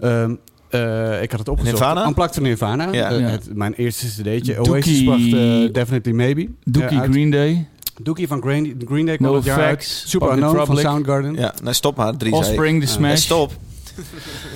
[0.00, 0.34] Ehm,
[0.72, 1.78] eh, ik had het opgezocht.
[1.78, 2.06] Nirvana?
[2.06, 2.92] Unplugged van Nirvana.
[2.92, 3.10] Ja.
[3.10, 3.18] Ja.
[3.28, 4.54] het- mijn eerste cd'tje.
[4.54, 6.48] Dookie- Oasis bracht eh, Definitely Maybe.
[6.64, 7.00] Dookie.
[7.00, 7.66] Green Day,
[8.02, 9.84] Dookie van Green, Green Day kwam No het jaar uit.
[10.06, 11.34] Super Unknown van Soundgarden.
[11.34, 12.16] Ja, nee, stop maar.
[12.16, 12.32] Drie.
[12.32, 12.86] Offspring, The.
[12.86, 13.08] Smash.
[13.08, 13.52] Nee, stop.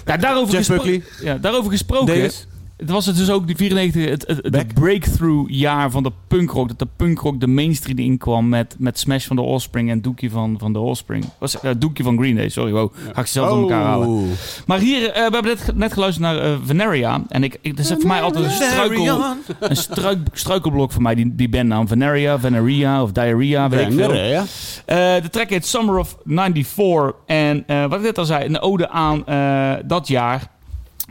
[0.07, 1.03] Ja, daarover, Jeff gespro- Buckley.
[1.23, 2.29] ja, daarover gesproken.
[2.29, 2.47] DS.
[2.77, 6.69] Het was het dus ook die 94, het, het, breakthrough jaar van de punkrock.
[6.69, 10.57] Dat de punkrock de mainstream inkwam met, met Smash van de Offspring en Dookie van,
[10.59, 11.25] van de Offspring.
[11.39, 12.73] Was, uh, Dookie van Green Day, sorry.
[12.73, 14.09] Wow, ga ik ze zelf door elkaar halen.
[14.09, 14.23] Oh.
[14.67, 17.23] Maar hier, eh, we hebben net, net geluisterd naar eh, Veneria.
[17.29, 19.25] En ik, ik, dat is voor mij altijd een, struikel,
[19.61, 21.89] een struik, struikelblok voor mij, die, die bandnaam.
[21.89, 24.45] Veneria, Veneria of Diarrhea, weet ik veel.
[24.87, 27.13] Eh, de track heet Summer of 94.
[27.27, 30.55] En eh, wat ik net al zei, een ode aan eh, dat jaar.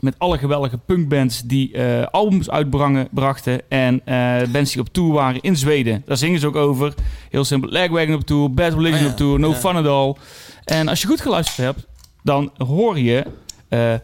[0.00, 3.08] Met alle geweldige punkbands die eh, albums uitbrachten.
[3.10, 6.02] brachten en eh, bands die op tour waren in Zweden.
[6.06, 6.94] Daar zingen ze ook over.
[7.30, 7.70] Heel simpel.
[7.70, 9.54] Lagwagon op tour, Bad Religion Oh ja, op tour, No ja.
[9.54, 10.14] Fun at All.
[10.64, 11.86] En als je goed geluisterd hebt,
[12.22, 13.24] dan hoor je
[13.68, 13.94] eh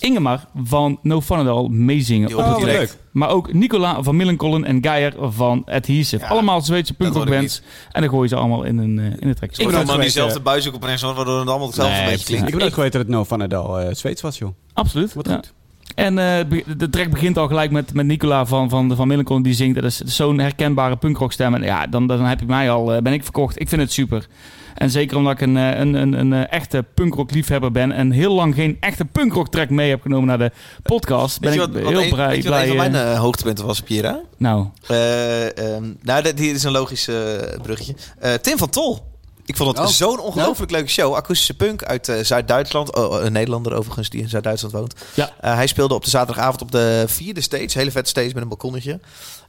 [0.00, 2.98] Ingemar van No Fun at All meezingen op het direct.
[3.12, 6.24] Maar ook Nicola van Millencolin en Geijer van Adhesive.
[6.24, 7.62] Ja, allemaal Zweedse ik punkrockbands.
[7.92, 9.50] En dan gooi je ze allemaal in een, eh, in een track.
[9.50, 12.48] Ik Ik vind- allemaal het diezelfde buishoek op rechts, waardoor het allemaal hetzelfde Nee, klinkt.
[12.48, 14.50] Ik heb ook geweten dat het No Van Adel eh Zweeds was, joh.
[14.72, 15.14] Absoluut.
[15.14, 15.34] Wat ja.
[15.34, 15.52] goed.
[15.94, 19.54] En eh, de track begint al gelijk met, met Nicola van, van, van Millencolin die
[19.54, 19.74] zingt.
[19.74, 21.54] Dat is zo'n herkenbare punkrockstem.
[21.54, 23.60] En ja, dan, dan heb je mij al, ben ik verkocht.
[23.60, 24.26] Ik vind het super.
[24.74, 27.92] En zeker omdat ik een, eh, een, een, een eh, echte punkrock liefhebber ben.
[27.92, 30.50] En heel lang geen echte punkrock track mee heb genomen naar de
[30.82, 31.40] podcast.
[31.40, 32.28] Ben ik heel een, blij.
[32.28, 34.20] weet je wat een van mijn eh, eh, hoogtepunten was, Piera?
[34.36, 37.08] nou, Eh, ehm, nou, dit hier is een logisch
[37.62, 37.94] bruggetje.
[38.18, 39.08] Eh, Tim van Tol.
[39.44, 39.92] Ik vond het Oh.
[39.92, 41.14] zo'n ongelooflijk leuke show.
[41.14, 42.96] Akoestische punk uit Zuid-Duitsland.
[42.96, 44.94] Oh, oh, een Nederlander overigens die in Zuid-Duitsland woont.
[45.14, 45.30] Ja.
[45.40, 47.68] Eh, hij speelde op de zaterdagavond op de vierde stage.
[47.78, 49.00] Hele vette stage met een balkonnetje.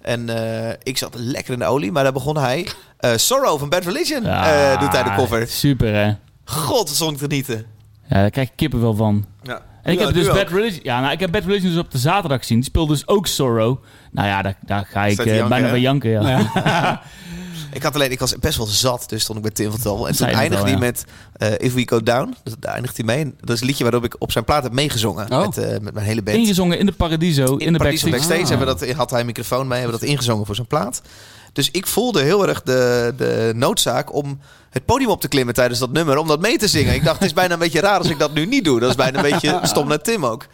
[0.01, 1.91] En eh, ik zat lekker in de olie.
[1.91, 2.67] Maar daar begon hij...
[2.97, 5.47] eh, Sorrow van Bad Religion ja, eh, doet hij de cover.
[5.47, 6.13] Super hè.
[6.45, 7.65] God, wat stond ik genieten.
[8.07, 9.25] Ja, daar krijg ik kippen wel van.
[9.43, 9.61] Ja.
[9.83, 10.49] En ik Ja, heb dus Bad ook.
[10.49, 12.57] Religion, ja, nou, ik heb Bad Religion dus op de zaterdag gezien.
[12.57, 13.77] Die speelde dus ook Sorrow.
[14.11, 16.09] Nou ja, daar, daar ga ik bijna bij janken.
[16.11, 16.21] Ja.
[17.73, 20.07] Ik had alleen, ik was best wel zat, dus stond ik bij Tim van Tol.
[20.07, 22.35] En toen eindigde hij met eh, If We Go Down.
[22.43, 23.33] Dus daar eindigt hij mee.
[23.39, 25.31] Dat is een liedje waarop ik op zijn plaat heb meegezongen.
[25.31, 25.41] Oh.
[25.41, 26.37] Met, eh, met mijn hele band.
[26.37, 28.29] Ingezongen in de Paradiso, in, in de Paradiso backstage.
[28.29, 28.67] backstage Ah.
[28.67, 31.01] hebben dat, had hij een microfoon mee, hebben we dat ingezongen voor zijn plaat.
[31.53, 34.39] Dus ik voelde heel erg de, de noodzaak om
[34.71, 36.93] het podium op te klimmen tijdens dat nummer, om dat mee te zingen.
[36.93, 38.79] Ik dacht, het is bijna een beetje raar als ik dat nu niet doe.
[38.79, 40.45] Dat is bijna een beetje stom naar Tim ook.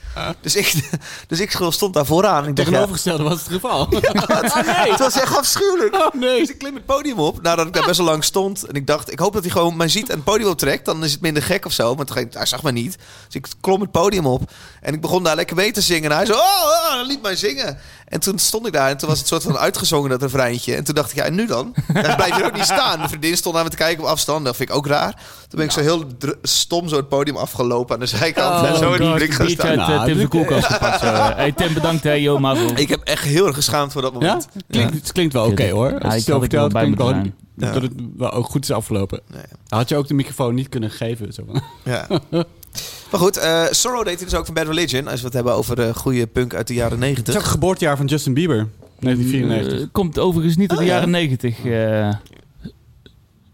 [0.42, 0.74] Dus ik,
[1.28, 2.48] dus ik stond daar vooraan.
[2.48, 3.88] Ik dacht, ja, Tegenovergestelde was het geval.
[4.92, 5.96] het was echt afschuwelijk.
[5.96, 6.40] Oh nee.
[6.40, 8.64] Dus ik klim het podium op, nadat ik daar best wel lang stond.
[8.64, 10.86] En ik dacht, ik hoop dat hij gewoon mij ziet en het podium optrekt.
[10.86, 11.96] Dan is het minder gek of zo.
[11.96, 12.98] Maar toen hij zag me niet.
[13.26, 14.52] Dus ik klom het podium op.
[14.82, 16.12] En ik begon daar lekker mee te zingen.
[16.12, 17.80] En hij zo, oh, oh, hij liet mij zingen.
[18.08, 20.76] En toen stond ik daar en toen was het soort van uitgezongen dat refreintje.
[20.76, 21.74] En toen dacht ik, ja, en nu dan?
[21.94, 23.02] Dan blijf je ook niet staan.
[23.02, 24.46] De vriendin stond naar me te kijken afstand.
[24.46, 25.12] Dat vind ik ook raar.
[25.48, 28.65] Toen ben ik zo heel dr- stom zo het podium afgelopen aan de zijkant.
[28.65, 29.67] en zo in de gaan biertje staan.
[29.70, 31.02] uit eh, Nou, Tim's dit- koelkast gepakt.
[31.02, 31.30] Eh.
[31.36, 32.39] Hey Tim, bedankt hè, yo.
[32.76, 34.20] Ik heb echt heel erg geschaamd voor dat Ja?
[34.20, 34.48] moment.
[34.70, 35.91] Klinkt, Het klinkt wel oké hoor.
[35.91, 37.36] Als Ja, je ik het vertelt, bij wel zijn.
[37.56, 39.20] dat het wel ook goed is afgelopen.
[39.34, 39.41] Nee.
[39.67, 41.34] Had je ook de microfoon niet kunnen geven?
[41.34, 41.43] Zo.
[41.52, 42.08] van- Ja.
[43.12, 45.08] maar goed, eh, Sorrow deed hij dus ook van Bad Religion.
[45.08, 47.36] Als we het hebben over uh, goede punk uit de jaren Het is 90.
[47.36, 48.67] ook het geboortejaar van Justin Bieber.
[49.00, 49.80] 1994.
[49.82, 50.96] Eh, komt overigens niet uit de Oh, ja.
[50.96, 51.65] jaren 90.
[51.65, 52.10] eh,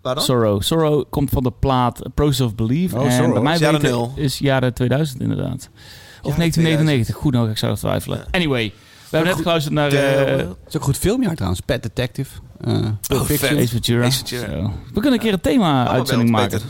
[0.03, 0.23] Waar dan?
[0.23, 0.61] Sorrow.
[0.61, 2.93] Sorrow komt van de plaat Process of Belief.
[2.93, 3.33] Oh, en Sorrow.
[3.33, 5.53] bij mij Is jaren weten is jaren 2000 inderdaad.
[5.53, 7.15] Of Jaren 1999.
[7.15, 8.25] Goed nog, ik zou twijfelen.
[8.31, 8.73] Anyway,
[9.09, 11.61] we hebben net geluisterd naar eh Het is ook een goed filmjaar trouwens.
[11.61, 12.29] Pet Detective.
[12.61, 12.71] eh
[13.07, 13.49] Pulp Oh, Fiction.
[13.49, 13.57] vet.
[13.57, 14.05] Ace Ventura.
[14.05, 14.61] Ace Ventura.
[14.61, 14.71] Zo.
[14.87, 16.61] We kunnen een keer een thema-uitzending maken.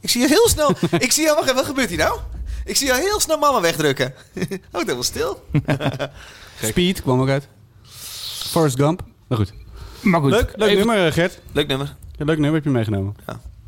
[0.00, 0.70] Ik zie je heel snel.
[1.06, 2.18] ik zie jou, wacht even, wat gebeurt hier nou?
[2.64, 4.14] Ik zie jou heel snel mama wegdrukken.
[4.72, 5.42] Houd helemaal stil.
[6.62, 7.48] Speed kwam ook uit.
[8.50, 9.02] Forrest Gump.
[9.28, 9.52] Nou goed.
[10.00, 10.30] Maar goed.
[10.30, 11.40] Leuk, leuk even- nummer Gert.
[11.52, 11.96] Leuk nummer.
[12.20, 13.14] Een leuk nummer heb je meegenomen.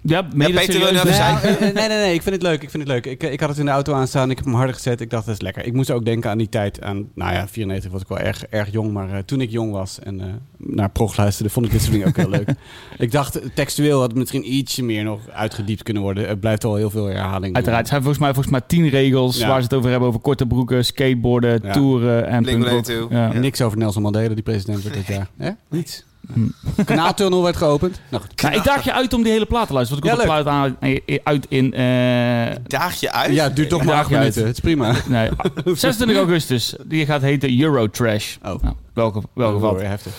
[0.05, 1.17] Ja, je dat Peter wil serieus?
[1.17, 1.43] Ja.
[1.43, 2.63] even Nee, nee, nee, nee, ik vind het leuk.
[2.63, 3.07] Ik vind het leuk.
[3.07, 4.31] Ik, ik had het in de auto aanstaan.
[4.31, 5.01] Ik heb hem harder gezet.
[5.01, 5.67] Ik dacht, dat is lekker.
[5.67, 6.83] Ik moest ook denken aan die tijd.
[6.83, 8.93] Aan, nou ja, 94 was ik wel erg, erg jong.
[8.93, 11.93] Maar eh, toen ik jong was en eh, naar prog luisterde, vond ik dit soort
[11.93, 12.49] dingen ook heel leuk.
[12.99, 16.29] Ik dacht, eh, textueel had het misschien ietsje meer nog uitgediept kunnen worden.
[16.29, 17.55] Het blijft wel heel veel herhaling.
[17.55, 17.81] Uiteraard.
[17.81, 19.49] Het zijn volgens mij, volgens mij tien regels Ja.
[19.49, 20.09] waar ze het over hebben.
[20.09, 21.73] Over korte broeken, skateboarden, Ja.
[21.73, 22.99] toeren en Blink-182.
[22.99, 23.11] punkrock.
[23.11, 23.33] Ja.
[23.33, 25.29] Niks over Nelson Mandela, die president werd dit jaar.
[25.37, 25.51] Hè?
[25.71, 26.05] Niets.
[26.85, 28.01] Kanaaltunnel werd geopend.
[28.09, 28.43] Nou goed.
[28.43, 30.03] Nou, ik daag je uit om die hele plaat te luisteren.
[30.03, 30.77] Want ik Ja, kom de plaat aan,
[31.25, 31.73] uit in...
[31.75, 33.33] eh, Daag je uit?
[33.35, 34.43] Ja, het duurt toch Ik maar acht minuten.
[34.47, 34.95] Het is prima.
[35.09, 35.29] nee,
[35.65, 36.75] 26 augustus.
[36.85, 38.37] Die gaat heten Eurotrash.
[38.43, 38.63] Oh.
[38.63, 39.81] Nou, welke, welke Wel wat?
[39.81, 40.13] weer heftig.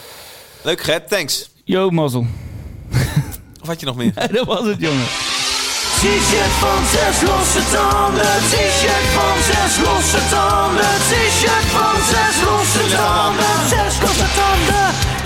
[0.62, 1.10] Leuk, Gert.
[1.10, 1.50] Thanks.
[1.64, 2.26] Yo, mazzel.
[3.62, 4.14] Of had je nog meer?
[4.34, 5.06] dat was het, jongen.
[6.04, 8.24] T-shirt van zes losse tanden.
[8.52, 10.94] T-shirt van zes losse tanden.
[11.10, 13.46] T-shirt van zes losse tanden.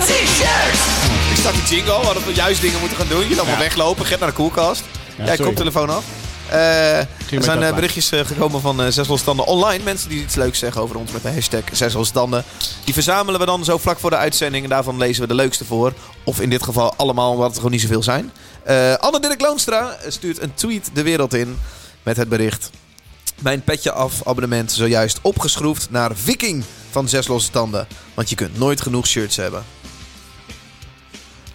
[0.06, 0.26] Zes losse tanden.
[0.26, 1.30] T-shirt.
[1.30, 1.98] Ik start die jingle.
[2.00, 3.22] We hadden juist dingen moeten gaan doen.
[3.22, 4.06] Je dan allemaal weglopen.
[4.06, 4.82] Get naar de koelkast.
[5.16, 5.44] Ja, Jij sorry.
[5.50, 6.04] koptelefoon af.
[6.50, 7.06] Eh, er
[7.38, 9.84] zijn eh, berichtjes eh, gekomen van eh Zes Losstanden online.
[9.84, 12.44] Mensen die iets leuks zeggen over ons met de hashtag Zes Losstanden.
[12.84, 14.64] Die verzamelen we dan zo vlak voor de uitzending.
[14.64, 15.92] En daarvan lezen we de leukste voor.
[16.24, 18.32] Of in dit geval allemaal, omdat het er gewoon niet zoveel zijn.
[18.62, 21.58] Eh Anne Dirk Loonstra stuurt een tweet de wereld in
[22.02, 22.70] met het bericht.
[23.38, 27.86] Mijn petje af abonnement zojuist opgeschroefd naar Viking van Zes Losse Tanden.
[28.14, 29.64] Want je kunt nooit genoeg shirts hebben.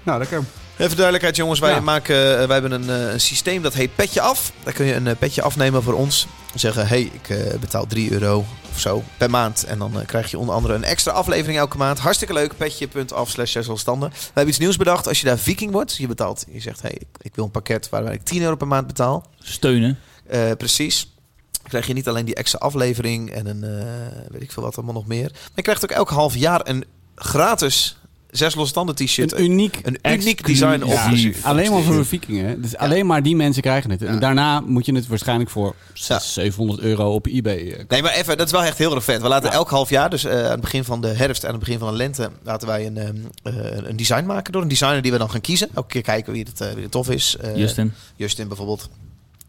[0.03, 0.43] Nou, lekker.
[0.77, 1.79] Even duidelijkheid jongens, wij, Ja.
[1.79, 4.51] maken, eh, wij hebben een, eh, een systeem dat heet Petje Af.
[4.63, 6.27] Daar kun je een eh, petje afnemen voor ons.
[6.55, 9.63] Zeggen, hey, ik betaal 3 euro of zo per maand.
[9.63, 11.99] En dan krijg je onder andere een extra aflevering elke maand.
[11.99, 14.09] Hartstikke leuk, petje.af slash zesselstanden.
[14.09, 15.07] We hebben iets nieuws bedacht.
[15.07, 17.89] Als je daar viking wordt, je betaalt, je zegt, hey, ik, ik wil een pakket
[17.89, 19.25] waarbij ik 10 euro per maand betaal.
[19.39, 19.99] Steunen.
[20.27, 21.11] Eh, precies.
[21.51, 24.75] Dan krijg je niet alleen die extra aflevering en een, eh, weet ik veel wat
[24.75, 25.29] allemaal nog meer.
[25.31, 26.85] Maar je krijgt ook elk half jaar een
[27.15, 27.97] gratis
[28.33, 29.33] zes losstanden t-shirt.
[29.33, 30.81] Een uniek Een uniek design.
[30.81, 31.45] Exclusief.
[31.45, 32.45] Alleen maar voor de vikingen.
[32.47, 32.59] hè.
[32.59, 34.01] Dus alleen maar die mensen krijgen het.
[34.01, 34.19] En Ja.
[34.19, 35.93] daarna moet je het waarschijnlijk voor Ja.
[35.93, 37.85] 600, 700 euro op eBay eh, kopen.
[37.87, 39.21] Nee, maar even, dat is wel echt heel erg vet.
[39.21, 39.55] We laten Ja.
[39.55, 41.79] elk half jaar, dus eh, aan het begin van de herfst en aan het begin
[41.79, 43.53] van de lente, laten wij een, ehm, eh,
[43.87, 45.69] een design maken door een designer die we dan gaan kiezen.
[45.73, 47.37] Elke keer kijken wie het, eh, wie het tof is.
[47.41, 47.93] Eh, Justin.
[48.15, 48.89] Justin bijvoorbeeld.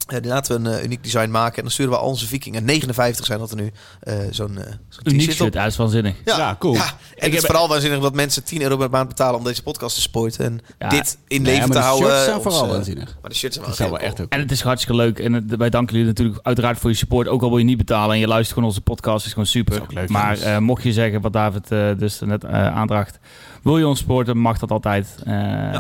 [0.07, 2.27] Eh, die laten we een eh, uniek design maken en dan sturen we al onze
[2.27, 2.65] vikingen.
[2.65, 3.71] 59 zijn dat er nu.
[4.01, 4.59] eh, Zo'n
[5.05, 6.15] Uniek shit, uit is waanzinnig.
[6.25, 6.75] Ja, Ja, cool.
[6.75, 9.45] Ja, en het is heb- vooral waanzinnig dat mensen 10 euro per maand betalen om
[9.45, 10.45] deze podcast te supporten.
[10.45, 10.89] En Ja.
[10.89, 12.09] dit in Nee, leven maar te de houden.
[12.09, 13.17] shirts zijn vooral waanzinnig.
[13.21, 14.29] Maar de shirts zijn wel Dat echt.
[14.29, 15.19] En het is hartstikke leuk.
[15.19, 17.29] En het- wij danken jullie natuurlijk uiteraard voor je support.
[17.29, 19.27] Ook al wil je niet betalen en je luistert gewoon onze podcast.
[19.27, 19.75] is gewoon super.
[19.75, 23.19] is ook leuk, maar eh, mocht je zeggen, wat David eh, dus net eh, aandraagt.
[23.63, 25.15] Wil je ons supporten, mag dat altijd.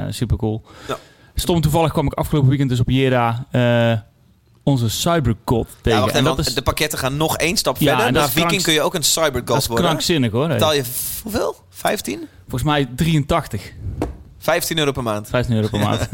[0.09, 0.63] Super cool.
[0.89, 0.97] Ja.
[1.35, 3.93] Stom toevallig kwam ik afgelopen weekend dus op Jera eh,
[4.65, 5.99] onze cybercod tegen.
[5.99, 8.07] Ja, wacht en even, dat want is, de pakketten gaan nog één stap Ja, verder.
[8.07, 9.85] en dat Na is Viking kun je ook een dat cybergod is worden.
[9.87, 10.49] krankzinnig hoor.
[10.49, 10.83] Betaal je
[11.23, 11.57] hoeveel?
[11.71, 12.29] 15?
[12.43, 13.73] Volgens mij 83.
[14.39, 15.29] 15 euro per maand.
[15.29, 16.09] 15 euro per maand.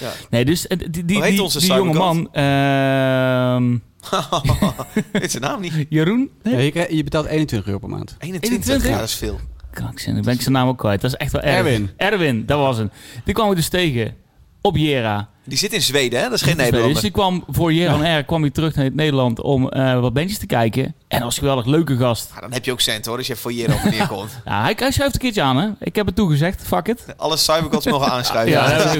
[0.00, 0.12] Ja.
[0.30, 3.76] Nee, dus eh, die, die, die, onze die jonge man, ehm,
[5.12, 5.86] Weet zijn naam niet.
[5.88, 6.30] Jeroen?
[6.42, 8.16] Ja, je, betaalt 21 euro per maand.
[8.18, 8.50] 21.
[8.50, 8.90] 21?
[8.90, 9.40] Ja, dat is veel.
[9.70, 11.00] Krankzinnig, ben ik zijn naam ook kwijt.
[11.00, 11.56] Dat is echt wel erg.
[11.56, 11.90] Erwin.
[11.96, 12.90] Erwin, dat was hem.
[13.24, 14.14] Die kwam ik dus tegen
[14.60, 15.28] op Jera.
[15.44, 16.24] Die zit in Zweden, hè?
[16.24, 17.02] Dat is geen Dus Nederlander.
[17.02, 20.38] die kwam voor Jera en R kwam hij terug naar Nederland om eh, wat bandjes
[20.38, 20.94] te kijken.
[21.12, 22.30] En dat was een geweldig leuke gast.
[22.34, 24.30] Ja, dan heb je ook cent hoor, als je voor hier op neerkomt.
[24.44, 25.68] Ja, hij, hij schuift een keertje aan, hè.
[25.80, 27.04] Ik heb het toegezegd, fuck it.
[27.16, 28.52] Alle cybergods mogen aanschuiven.
[28.52, 28.94] Ja.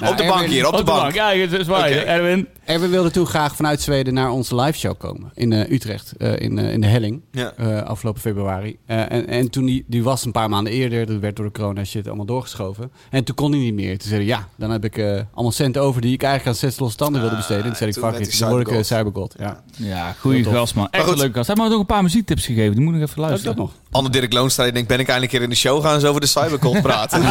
[0.00, 1.14] Nou, op de bank hier, op de bank.
[1.14, 1.90] Ja, dat is waar.
[1.90, 2.48] Erwin.
[2.64, 5.30] Erwin wilde toen graag vanuit Zweden naar onze live show komen.
[5.34, 7.22] In eh, Utrecht, eh, in, eh, in de Helling.
[7.32, 7.52] Ja.
[7.56, 8.78] eh, afgelopen februari.
[8.86, 11.52] Eh, en, en toen die, die was een paar maanden eerder, dat werd door de
[11.52, 12.92] corona shit allemaal doorgeschoven.
[13.10, 13.98] En toen kon hij niet meer.
[13.98, 16.68] Toen zei hij, ja, dan heb ik eh, allemaal centen over die ik eigenlijk aan
[16.70, 17.62] zes losse tanden wilde Ah, besteden.
[17.64, 19.34] En toen zei ik, fuck it, dan word ik cybergod.
[19.38, 19.62] Ja.
[19.76, 20.88] Ja, goede gast, man.
[20.94, 21.46] Echt een leuke gast.
[21.46, 22.74] Hij heeft me ook een paar muziektips gegeven.
[22.74, 23.56] Die moet ik even Ook luisteren.
[23.56, 23.74] dat nog.
[23.90, 26.06] Anne Dirk Loonstra, die denkt, ben ik eindelijk een keer in de show gaan ze
[26.08, 27.22] over de cybergold praten.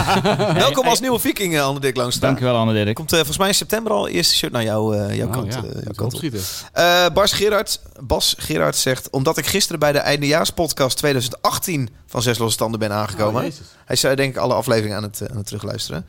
[0.55, 2.28] Welkom als nieuwe viking, eh, Anne Dirk Loonstra.
[2.28, 2.95] Dankjewel, Anne Dirk.
[2.95, 5.53] Komt eh, volgens mij in september al eerste shirt naar jou, eh, jouw Oh, kant,
[5.53, 6.05] ja, moet jouw ik kant op.
[6.05, 6.39] opschieten.
[6.74, 9.09] Eh, Bas Gerard, Bas Gerard zegt...
[9.09, 13.45] Omdat ik gisteren bij de eindejaarspodcast 2018 van Zes Losse Tanden ben aangekomen...
[13.45, 13.51] Oh,
[13.86, 16.05] hij zei denk ik alle afleveringen aan het, aan het terugluisteren...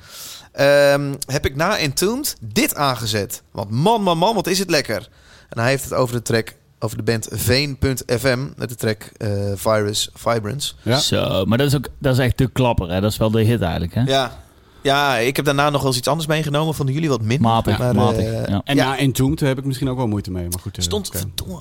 [0.53, 3.43] ehm, heb ik na Entombed dit aangezet.
[3.53, 5.09] Want man, man, man, wat is het lekker.
[5.49, 6.55] En hij heeft het over de track...
[6.85, 10.73] Over de band Veen.fm met de track eh, Virus Vibrance.
[10.83, 10.99] Ja.
[10.99, 13.01] Zo, maar dat is, ook, dat is echt de klapper, hè.
[13.01, 14.03] Dat is wel de hit eigenlijk, hè.
[14.03, 14.39] Ja.
[14.83, 16.75] ja, ik heb daarna nog wel eens iets anders meegenomen.
[16.75, 17.41] Vonden jullie wat minder?
[17.51, 18.25] Matig, Maar, matig.
[18.25, 18.61] eh, ja.
[18.65, 18.99] En Ja.
[18.99, 20.49] Entombed heb ik misschien ook wel moeite mee.
[20.49, 21.11] Maar goed, eh, Stond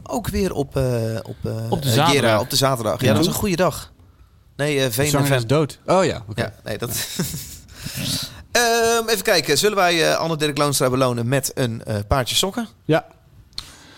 [0.03, 0.83] ook weer op, eh,
[1.23, 2.11] op, eh, Op de eh, zaterdag.
[2.11, 3.01] Gera, op de zaterdag.
[3.01, 3.13] Ja, Ja.
[3.13, 3.91] dat was een goede dag.
[4.55, 5.33] Nee, eh De Veen zanger FM.
[5.33, 5.79] is dood.
[5.85, 6.41] Oh ja, oké.
[6.41, 6.89] Ja, nee, dat...
[8.51, 9.57] Ehm, even kijken.
[9.57, 12.67] Zullen wij eh, Anne Dirk Loonstra belonen met een eh, paardje sokken?
[12.85, 13.05] Ja.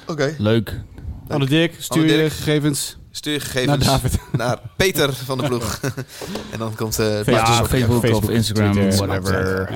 [0.07, 0.35] Oké.
[0.37, 0.79] Leuk.
[1.27, 2.31] Anne Dirk, stuur Anne je Dirk.
[2.33, 4.17] gegevens Stuur je naar gegevens David.
[4.31, 5.79] naar Peter van de ploeg.
[6.53, 7.77] en dan komt eh het Ja, sokken.
[7.79, 9.69] Facebook, Facebook, of Instagram, Twitter, whatever.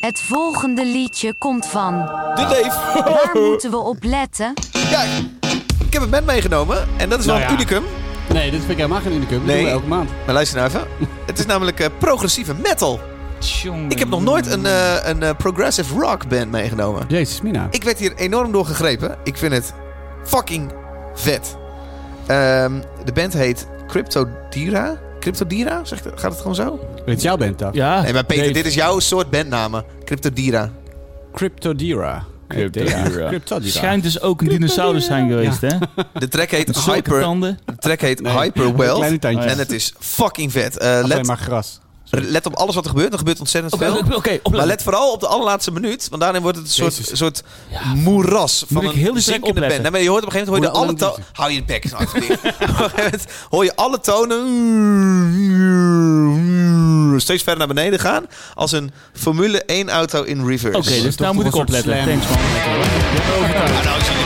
[0.00, 1.92] Het volgende liedje komt van.
[2.34, 3.02] De Dave.
[3.04, 4.52] Waar moeten we op letten?
[4.90, 5.02] Ja,
[5.86, 6.88] ik heb een band meegenomen.
[6.96, 7.62] En dat is wel Nou een ja.
[7.62, 7.82] unicum.
[8.32, 9.36] Nee, dit vind ik helemaal geen unicum.
[9.38, 9.56] Dat Nee.
[9.56, 10.10] doen we elke maand.
[10.24, 10.86] Maar luister nou even.
[11.26, 13.00] het is namelijk eh, progressieve metal.
[13.88, 17.04] Ik heb nog nooit een, eh, een eh, progressive rock band meegenomen.
[17.08, 17.66] Jezus, Mina.
[17.70, 19.16] Ik werd hier enorm door gegrepen.
[19.24, 19.72] Ik vind het
[20.24, 20.72] fucking
[21.14, 21.56] vet.
[22.26, 22.72] Ehm,
[23.04, 24.98] de band heet Cryptodira.
[25.20, 25.80] Cryptodira?
[25.84, 26.80] Zegt, gaat het gewoon zo?
[27.06, 27.74] Dit is jouw band, toch?
[27.74, 28.02] Ja.
[28.02, 28.54] Nee, maar Peter, Dave.
[28.54, 29.84] dit is jouw soort bandnamen.
[30.04, 30.70] Cryptodira.
[31.32, 32.24] Cryptodira.
[32.48, 33.28] Cryptodira.
[33.28, 33.70] Cryptodira.
[33.72, 35.68] Schijnt dus ook een dinosaurus zijn geweest, hè?
[36.18, 37.20] De track heet Hyper.
[37.20, 37.58] tanden.
[37.64, 38.96] De track heet Nee, Hyper Wealth.
[38.98, 39.52] Kleine tandjes.
[39.52, 40.78] En het is fucking vet.
[40.78, 41.80] Eh, Alleen let, maar gras.
[42.10, 43.12] Let op alles wat er gebeurt.
[43.12, 43.96] Er gebeurt ontzettend veel.
[44.16, 44.38] oké.
[44.50, 46.06] Maar let vooral op de allerlaatste minuut.
[46.10, 47.18] Want daarin wordt het een soort, Jezus.
[47.18, 47.42] soort
[47.94, 49.82] moeras van Moet ik een heel zinkende band.
[49.82, 51.26] Nee, maar je hoort op een gegeven moment hoor je alle tonen...
[51.32, 51.84] Hou je de bek.
[51.94, 54.42] Op een gegeven moment hoor je alle tonen
[57.20, 58.26] steeds verder naar beneden gaan.
[58.54, 60.78] Als een Formule 1 auto in reverse.
[60.78, 62.04] Oké, dus toch nou moet ik opletten.
[62.04, 62.38] Thanks, man.
[63.84, 64.23] Nou,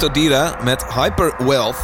[0.00, 1.76] Cryptodira met Hyper Wealth.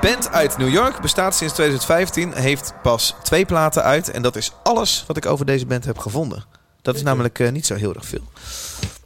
[0.00, 4.10] Band uit New York, bestaat sinds 2015, heeft pas twee platen uit.
[4.10, 6.44] En dat is alles wat ik over deze band heb gevonden.
[6.82, 8.22] Dat is namelijk eh, niet zo heel erg veel.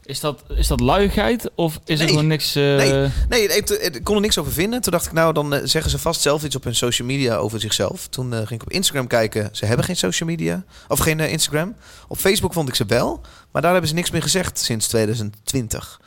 [0.05, 2.55] Is dat, is dat luiigheid of is er gewoon niks...
[2.55, 3.11] eh, Nee.
[3.29, 4.81] Nee, ik, ik kon er niks over vinden.
[4.81, 7.37] Toen dacht ik, nou, dan eh, zeggen ze vast zelf iets op hun social media
[7.37, 8.07] over zichzelf.
[8.07, 9.49] Toen ging ik op Instagram kijken.
[9.53, 10.65] Ze hebben geen social media.
[10.89, 11.75] Of geen Instagram.
[12.09, 13.21] Op Facebook vond ik ze wel.
[13.53, 16.01] Maar daar hebben ze niks meer gezegd sinds 2020.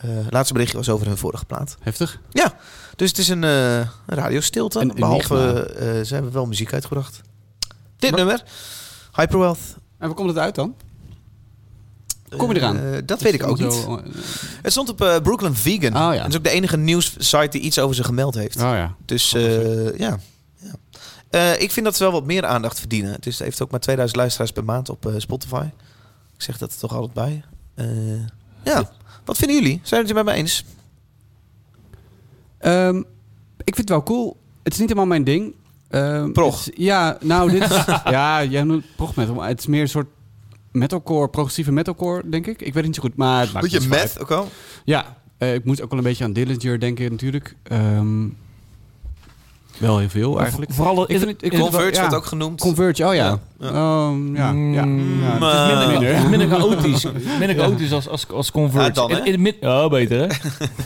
[0.00, 1.76] Eh laatste berichtje was over hun vorige plaat.
[1.80, 2.20] Heftig.
[2.96, 4.80] Dus het is een, eh een radiostilte.
[4.80, 7.20] Een behalve, eh, ze hebben wel muziek uitgebracht.
[7.96, 8.44] Dit Maar- nummer,
[9.12, 9.58] Hyperwealth.
[9.98, 10.74] En waar komt het uit dan?
[12.36, 12.76] Kom je eraan?
[12.78, 13.72] Eh, dat weet ik ook niet.
[13.72, 14.04] Zo, eh,
[14.62, 15.96] Het stond op eh, Brooklyn Vegan.
[16.08, 16.20] Oh ja.
[16.20, 18.56] Dat is ook de enige nieuwssite die iets over ze gemeld heeft.
[18.56, 18.94] Oh ja.
[19.04, 20.18] Dus eh, ja.
[20.56, 20.72] ja.
[21.30, 23.12] Eh, ik vind dat ze wel wat meer aandacht verdienen.
[23.12, 25.64] Het is, heeft ook maar 2000 luisteraars per maand op eh, Spotify.
[26.36, 27.44] Ik zeg dat er toch altijd bij.
[27.74, 27.86] Eh,
[28.64, 28.90] ja.
[29.24, 29.80] Wat vinden jullie?
[29.82, 30.64] Zijn het het met me eens?
[32.58, 32.96] Ehm,
[33.64, 34.36] ik vind het wel cool.
[34.62, 35.54] Het is niet helemaal mijn ding.
[35.88, 36.64] Ehm, Prog.
[36.64, 37.84] het ja, nou, dit is...
[38.04, 40.08] ja, jij noemt prog metal, maar het is meer een soort
[40.72, 42.62] metalcore, progressieve metalcore, denk ik.
[42.62, 44.48] Ik weet niet zo goed, maar het maakt Moet je meth ook al?
[44.84, 47.56] Ja, eh, ik moet ook wel een beetje aan Dillinger denken natuurlijk.
[47.62, 48.26] Ehm,
[49.80, 50.72] wel heel veel eigenlijk.
[50.72, 52.00] Vooral Ik vind het- ik wel- Converge ja.
[52.00, 52.60] wordt ook genoemd.
[52.60, 53.38] Converge, oh ja.
[53.58, 53.68] Ja.
[53.68, 54.84] Oh, ja, ja.
[54.84, 56.28] Mm, het is minder, minder.
[56.30, 57.04] minder chaotisch.
[57.38, 58.86] Minder chaotisch als, als, als Converge.
[58.86, 60.24] Ja, dan, in, in het mid- ja, beter hè?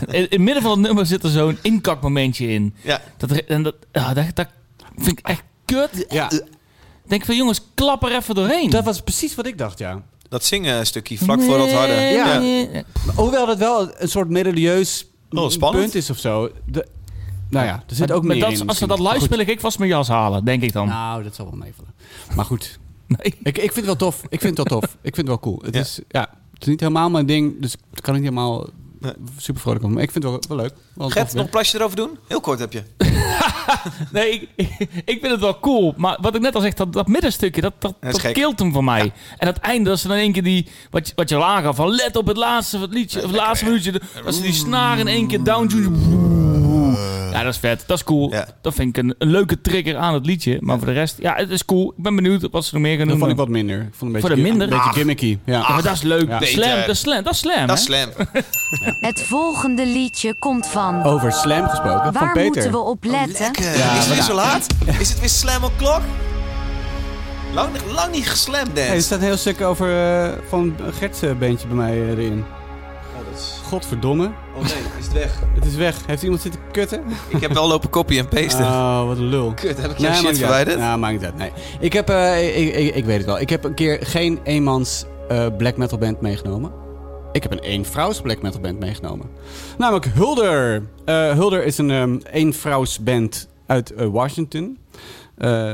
[0.07, 2.75] in, in het midden van het nummer zit er zo'n inkakmomentje in.
[2.83, 3.01] Ja.
[3.17, 4.47] Dat, en dat, ja, dat, dat
[4.97, 6.05] vind ik echt kut.
[6.09, 6.31] Ja,
[7.07, 8.71] denk van jongens, klap er even doorheen.
[8.71, 10.03] dat was precies wat ik dacht, ja.
[10.29, 11.93] Dat zingen stukje vlak voor dat harde.
[11.93, 12.43] Ja.
[13.15, 15.83] Hoewel dat wel een soort melodieus Oh, spannend.
[15.85, 16.51] punt is of zo.
[16.67, 16.87] De,
[17.55, 19.91] nou ja, er zit ook meer dat, in Als ze dat ga ik vast mijn
[19.91, 20.89] jas halen, denk ik dan.
[20.89, 21.93] Nou, dat zal wel meevallen.
[22.37, 23.19] Maar goed, Nee.
[23.43, 24.23] ik, ik vind het wel tof.
[24.29, 24.91] Ik vind het wel tof.
[25.03, 25.59] Ik vind het wel cool.
[25.65, 25.81] Het, Ja.
[25.81, 26.21] is, ja,
[26.53, 28.67] het is niet helemaal mijn ding, dus ik kan niet helemaal
[29.01, 29.13] Nee.
[29.37, 29.93] super vrolijk om.
[29.93, 30.73] Maar ik vind het wel, wel leuk.
[30.95, 32.19] Wel Gert, nog een plasje erover doen?
[32.29, 32.83] Heel kort heb je.
[34.13, 34.69] Nee, ik,
[35.05, 35.95] ik vind het wel cool.
[35.97, 38.35] Maar wat ik net al zeg, dat, dat middenstukje, dat, dat, Dat is dat gek.
[38.35, 39.13] keelt hem voor mij.
[39.39, 40.67] En het einde, dat ze dan in één keer die...
[40.91, 43.37] Wat, je- wat je al aangaf, van let op het laatste het liedje, of het
[43.37, 44.01] laatste minuutje.
[44.25, 46.24] Dat ze die snaar in één keer down doen.
[47.35, 47.85] Ja, dat is vet.
[47.87, 48.31] Dat is cool.
[48.33, 48.47] Ja.
[48.61, 50.57] Dat vind ik een, een leuke trigger aan het liedje.
[50.61, 51.93] Maar voor de rest, ja, het is cool.
[51.97, 53.19] Ik ben benieuwd wat ze nog meer gaan Dat doen.
[53.19, 53.77] vond ik wat minder.
[53.81, 54.63] Ik vond een beetje, Voor de minder?
[54.63, 54.95] Een beetje Ach.
[54.95, 55.39] gimmicky.
[55.45, 55.53] Ja.
[55.59, 56.29] Ja, maar dat is leuk.
[56.29, 56.41] Ja.
[56.41, 57.23] Slam, dat is slam.
[57.25, 58.09] Dat is slam, Dat is slam.
[59.09, 61.03] Het volgende liedje komt van.
[61.03, 62.45] Over slam gesproken, van Waar Peter.
[62.53, 63.45] moeten we op letten?
[63.45, 63.77] Lekker.
[63.79, 64.67] Ja, is het weer zo laat?
[65.01, 66.01] Is het weer slam o'clock?
[67.55, 71.31] Lang, lang niet geslamd, Hey, er staat een heel stuk over eh, van Gert's eh,
[71.39, 72.45] beentje bij mij eh, erin.
[73.63, 74.31] Godverdomme.
[74.65, 75.39] Nee, is het weg?
[75.55, 76.07] Het is weg.
[76.07, 77.03] Heeft iemand zitten kutten?
[77.29, 78.65] Ik heb wel lopen copy en pasten.
[78.75, 79.53] Oh, wat een lul.
[79.55, 80.77] Kut, heb ik Nee, jouw maakt shit verwijderd?
[80.77, 80.87] uit.
[80.87, 81.37] Nou, maakt niet uit.
[81.37, 81.51] Nee.
[81.81, 83.41] Ik heb, eh, ik, ik, ik weet het wel.
[83.41, 86.73] Ik heb een keer geen eenmans eh, black metal band meegenomen.
[87.33, 89.27] Ik heb een eenvrouws black metal band meegenomen.
[89.79, 90.83] Namelijk Hulder.
[91.05, 94.79] Eh, Hulder is een um, eenvrouwsband uit eh, Washington.
[95.39, 95.73] Eh,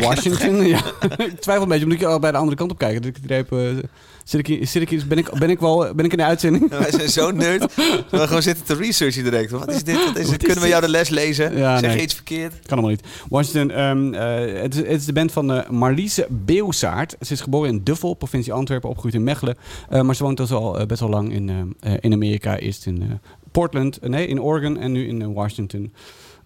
[0.00, 0.80] Washington, ja.
[1.16, 3.02] ik twijfel een beetje, omdat ik al bij de andere kant op kijken.
[3.02, 3.58] Dat ik eh,
[4.28, 6.24] zit ik, hier- zit ik, hier- ben, ik, ben ik wel ben ik in de
[6.24, 6.68] uitzending?
[6.70, 7.60] Wij zijn zo nerd.
[7.60, 7.74] dat
[8.10, 9.50] We gewoon zitten te researchen direct.
[9.50, 10.04] Wat is dit?
[10.06, 11.56] Wat is Kunnen we jou de les lezen?
[11.56, 11.96] Ja, zeg nee.
[11.96, 12.52] je iets verkeerd?
[12.52, 13.02] Kan allemaal niet.
[13.28, 17.16] Washington, ehm, eh, het, is, het is de band van eh, Marliese Beeuwsaart.
[17.20, 19.56] Ze is geboren in Duffel, provincie Antwerpen, opgegroeid in Mechelen.
[19.88, 22.58] Eh, maar ze woont dus al best wel lang in, in Amerika.
[22.58, 23.08] Eerst in eh,
[23.52, 25.92] Portland, nee, in Oregon en nu in Washington.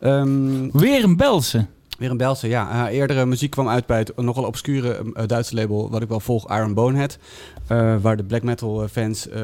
[0.01, 1.66] Ehm, Weer een Belse.
[2.03, 2.66] Weer een Belse, ja.
[2.66, 5.90] Haar eerdere muziek kwam uit bij het nogal obscure eh, Duitse label...
[5.90, 7.18] wat ik wel volg, Iron Bonehead.
[7.66, 9.42] eh, waar de black metal eh, fans eh,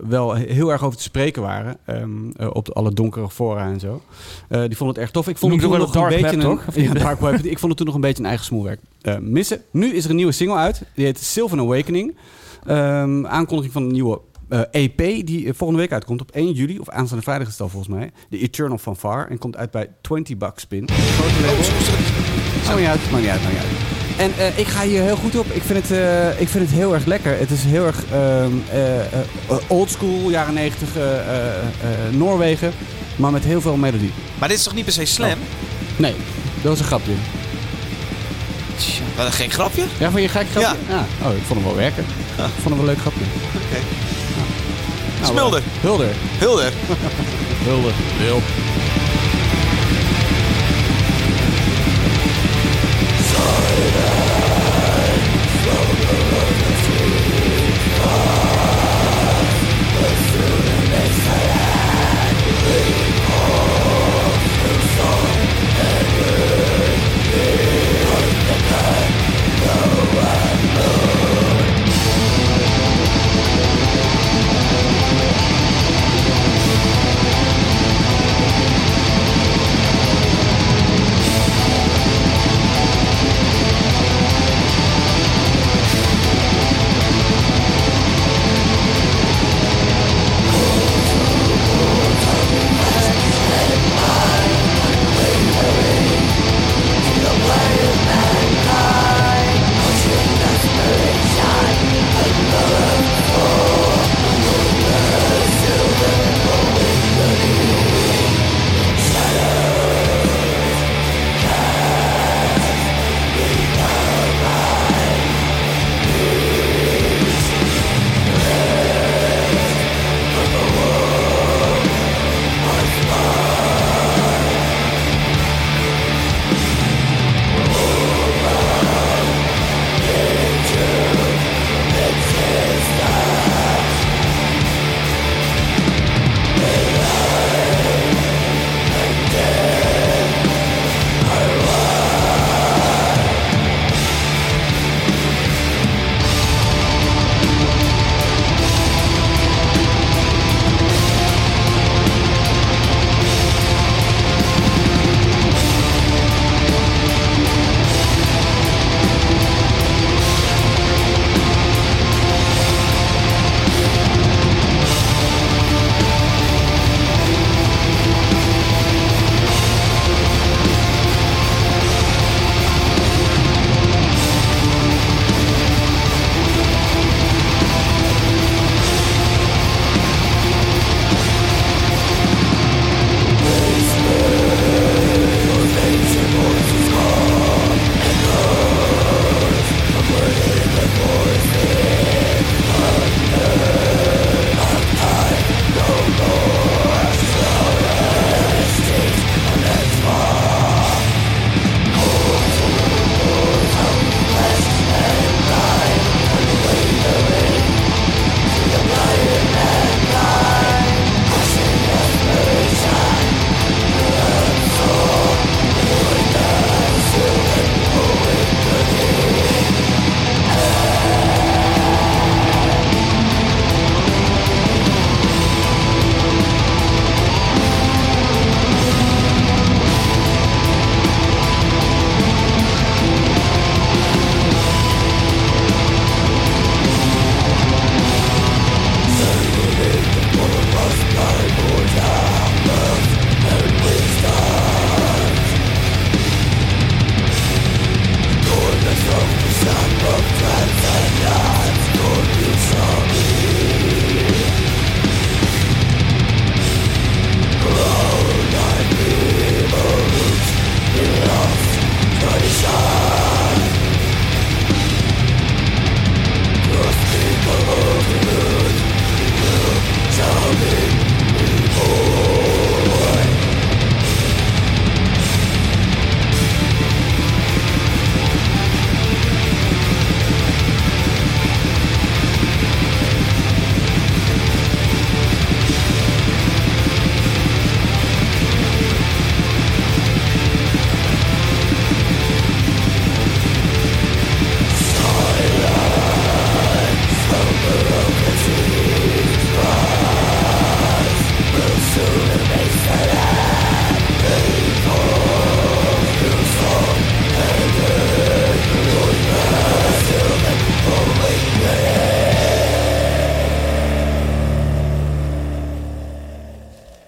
[0.00, 1.76] wel heel erg over te spreken waren.
[1.84, 4.00] ehm, eh, op de, alle donkere fora en zo.
[4.48, 5.28] Eh, die vonden het erg tof.
[5.28, 6.40] Ik vond het toen nog een beetje web, een...
[6.40, 6.66] toch?
[6.68, 6.86] Of niet?
[6.92, 7.34] Ja, dark web.
[7.34, 9.62] Ik vond het toen nog een beetje een eigen smoelwerk eh, missen.
[9.70, 10.82] Nu is er een nieuwe single uit.
[10.94, 12.16] Die heet Sylvan Awakening.
[12.66, 14.20] Ehm, aankondiging van een nieuwe
[14.52, 16.78] eh, EP die eh, volgende week uitkomt op 1 juli.
[16.78, 18.10] Of aanstaande vrijdag is het al volgens mij.
[18.28, 19.28] De Eternal Fanfare.
[19.28, 20.88] En komt uit bij 20 Bucks Spin.
[20.90, 21.64] Grote label.
[22.66, 24.00] Maakt niet uit, maakt niet uit, maakt niet uit.
[24.16, 25.46] En eh, ik ga hier heel goed op.
[25.46, 25.98] Ik vind het,
[26.40, 27.38] ik vind het heel erg lekker.
[27.38, 29.06] Het is heel erg ehm eh, eh,
[29.68, 32.72] oldschool, jaren 90 eh, eh, eh, Noorwegen.
[33.16, 34.12] Maar met heel veel melodie.
[34.38, 35.38] Maar dit is toch niet per se slam?
[35.96, 36.14] Nee,
[36.54, 37.12] dat was een grapje.
[39.16, 39.82] Wat een gek grapje.
[39.98, 40.76] Ja, vond je een gek grapje?
[40.88, 41.04] Ja.
[41.26, 42.04] Oh, ik vond hem wel werken.
[42.36, 42.44] Ja.
[42.44, 43.24] Ik vond hem wel een leuk grapje.
[43.54, 43.80] Oké.
[45.26, 45.58] Smulder.
[45.58, 46.14] eh, Hulder.
[46.40, 46.72] Hilder.
[47.66, 47.92] Hulde.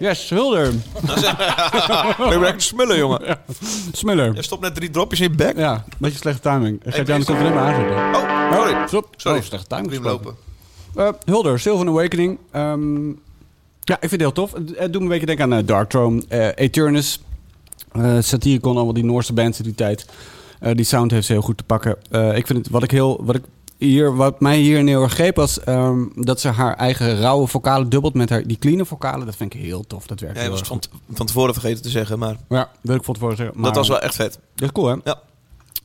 [0.05, 0.71] Yes, Hulder.
[2.17, 3.37] Ben je lekker smullen, jongen?
[3.91, 4.35] Smuller.
[4.35, 5.57] Je stopt net drie dropjes in je bek.
[5.57, 6.75] Ja, beetje slechte timing.
[6.75, 7.95] Ik ga Hey, het aan de komt er helemaal aanzetten.
[7.95, 8.87] Oh, sorry.
[8.87, 9.07] Stop.
[9.15, 9.37] Sorry.
[9.37, 10.35] Oh, slechte timing lopen.
[10.95, 12.37] Eh, Hulder, Sylvan Awakening.
[12.51, 13.07] Ehm,
[13.81, 14.51] ja, ik vind het heel tof.
[14.51, 17.21] Het, doet me een beetje denken aan uh, Dark Throne, eh Eternus,
[17.91, 20.05] eh Satyricon, allemaal die Noorse bands uit die tijd.
[20.59, 21.97] Eh, die sound heeft ze heel goed te pakken.
[22.09, 23.43] Eh, ik vind het, wat ik heel, wat ik
[23.77, 27.89] hier, wat mij hier heel erg greep was ehm, dat ze haar eigen rauwe vocalen
[27.89, 29.25] dubbelt met haar, die clean vocalen.
[29.25, 30.07] Dat vind ik heel tof.
[30.07, 30.81] Dat werkt Ja, je heel was van,
[31.13, 33.55] van tevoren vergeten te zeggen, maar Ja, wil ik van tevoren zeggen.
[33.55, 34.39] Maar, dat was wel echt vet.
[34.55, 34.95] Dat is cool, hè?
[35.03, 35.21] Ja.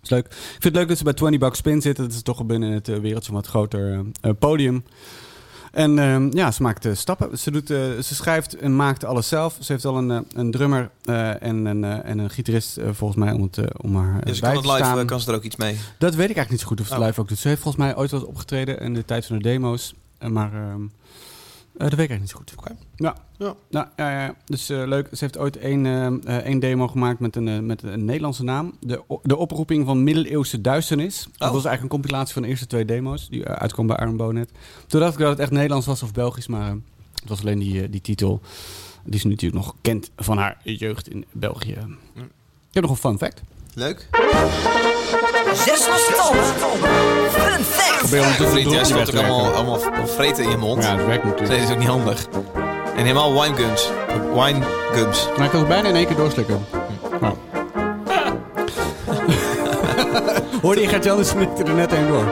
[0.03, 0.27] Is leuk.
[0.27, 2.05] Ik vind het leuk dat ze bij 20 Bucks Spin zitten.
[2.05, 4.85] Dat is toch binnen het wereldje een wat groter eh, eh, podium.
[5.71, 7.39] En ehm, ja, ze maakt eh, stappen.
[7.39, 9.57] Ze, doet, eh, ze schrijft en maakt alles zelf.
[9.61, 10.91] Ze heeft wel een, eh, een drummer
[11.41, 14.67] en, een, en een gitarist volgens mij om, het, om haar Dus bij kan het
[14.67, 14.99] te live, staan.
[14.99, 15.77] eh, kan ze er ook iets mee.
[15.99, 17.09] Dat weet ik eigenlijk niet zo goed of ze het Oh.
[17.09, 17.39] live ook doet.
[17.39, 19.95] Ze heeft volgens mij ooit wel opgetreden in de tijd van de demo's.
[20.29, 22.53] Maar ehm, eh, dat weet ik eigenlijk niet zo goed.
[22.57, 22.77] Oké.
[22.97, 23.15] Ja.
[23.41, 23.55] Ja.
[23.71, 25.09] Nou, ja, ja, dus eh, leuk.
[25.13, 25.87] Ze heeft ooit één,
[26.25, 28.75] eh, één demo gemaakt met een, eh, met een Nederlandse naam.
[28.81, 31.23] De, de oproeping van middeleeuwse duisternis.
[31.23, 33.29] Dat was eigenlijk een compilatie van de eerste twee demo's.
[33.29, 34.51] Die uh, uitkwam bij Aaron Bonet.
[34.87, 36.47] Toen dacht ik dat het echt Nederlands was of Belgisch.
[36.47, 36.75] Maar eh,
[37.15, 38.41] het was alleen die, eh, die titel.
[39.05, 41.71] Die ze natuurlijk nog kent van haar jeugd in België.
[41.71, 43.43] Ik heb nog een fun fact.
[43.75, 44.09] Leuk.
[45.55, 45.87] Zes
[46.17, 46.45] tanden.
[46.45, 48.11] Fun fact.
[48.11, 49.19] Ben je wegwerken?
[49.19, 50.83] allemaal, allemaal vreten in je mond.
[50.83, 51.61] Ja, dat werkt natuurlijk.
[51.61, 52.29] dat is ook niet handig.
[53.01, 53.91] En helemaal winegums.
[54.35, 55.29] Winegums.
[55.37, 56.67] Maar ik kan het bijna in één keer doorslikken.
[57.21, 57.35] Nou.
[60.63, 62.25] Hoorde je Gert-Jan, dus er net één door.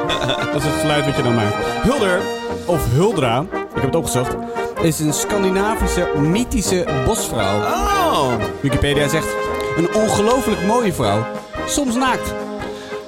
[0.52, 1.54] Dat is het geluid wat je dan maakt.
[1.82, 2.20] Hulder,
[2.64, 4.36] of Huldra, ik heb het opgezocht,
[4.80, 7.58] is een Scandinavische mythische bosvrouw.
[7.58, 8.32] Oh.
[8.60, 9.28] Wikipedia zegt,
[9.76, 11.26] een ongelooflijk mooie vrouw,
[11.66, 12.34] soms naakt.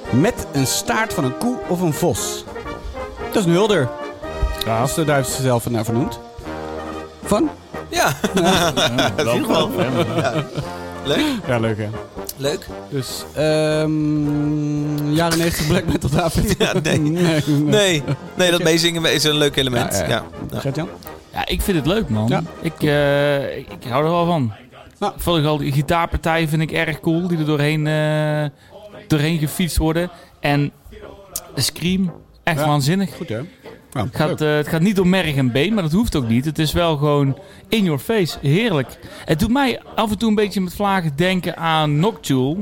[0.09, 2.43] Met een staart van een koe of een vos.
[3.31, 3.89] Dat is een Hulder.
[4.65, 6.19] Ja, Dus daar heeft ze zelf naar vernoemd.
[7.31, 7.49] Van?
[7.89, 8.13] Ja,
[9.47, 10.05] wel wel.
[10.15, 10.45] Ja.
[11.05, 11.25] leuk.
[11.47, 11.89] Ja, leuk hè.
[12.37, 12.67] Leuk.
[12.89, 16.55] Dus, ehm jaren 90 black metal David.
[16.57, 16.99] Ja, nee.
[17.09, 17.41] nee.
[17.55, 18.03] Nee,
[18.35, 19.93] nee dat meezingen is een leuk element.
[19.93, 20.23] Ja, Ja, ja.
[20.51, 20.59] ja.
[20.59, 20.89] Gert-Jan?
[21.33, 22.27] Ja, ik vind het leuk, man.
[22.27, 22.41] Ja.
[22.61, 24.53] Ik, eh, ik, ik hou er wel van.
[24.99, 25.13] Nou.
[25.15, 28.45] Ik vond al die gitaarpartijen vind ik erg cool, die er doorheen, eh,
[29.07, 30.09] doorheen gefietst worden.
[30.39, 30.71] En
[31.55, 32.13] de scream,
[32.43, 32.67] echt Ja.
[32.67, 33.15] waanzinnig.
[33.15, 33.39] Goed hè?
[33.93, 36.27] Nou, Het gaat, eh, het gaat niet door merg en been, maar dat hoeft ook
[36.27, 36.45] niet.
[36.45, 37.37] Het is wel gewoon
[37.69, 38.37] in your face.
[38.41, 38.99] Heerlijk.
[39.25, 42.55] Het doet mij af en toe een beetje met vlagen denken aan Noctule.